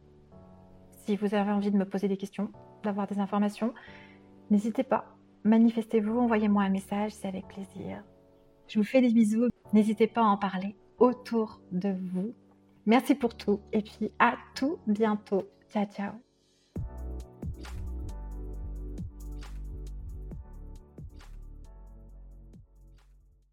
si 1.05 1.17
vous 1.17 1.35
avez 1.35 1.51
envie 1.51 1.71
de 1.71 1.77
me 1.77 1.85
poser 1.85 2.09
des 2.09 2.17
questions, 2.17 2.51
d'avoir 2.83 3.07
des 3.07 3.19
informations, 3.19 3.73
n'hésitez 4.51 4.83
pas. 4.83 5.17
Manifestez-vous, 5.45 6.19
envoyez-moi 6.19 6.63
un 6.63 6.69
message, 6.69 7.13
c'est 7.13 7.29
avec 7.29 7.49
plaisir. 7.49 8.03
Je 8.69 8.79
vous 8.79 8.85
fais 8.85 9.01
des 9.01 9.13
bisous. 9.13 9.49
N'hésitez 9.73 10.07
pas 10.07 10.23
à 10.23 10.25
en 10.25 10.37
parler 10.37 10.77
autour 10.99 11.61
de 11.73 11.95
vous. 12.13 12.35
Merci 12.87 13.15
pour 13.15 13.37
tout 13.37 13.61
et 13.73 13.83
puis 13.83 14.13
à 14.19 14.37
tout 14.55 14.79
bientôt. 14.87 15.43
Ciao 15.69 15.87
ciao. 15.87 16.30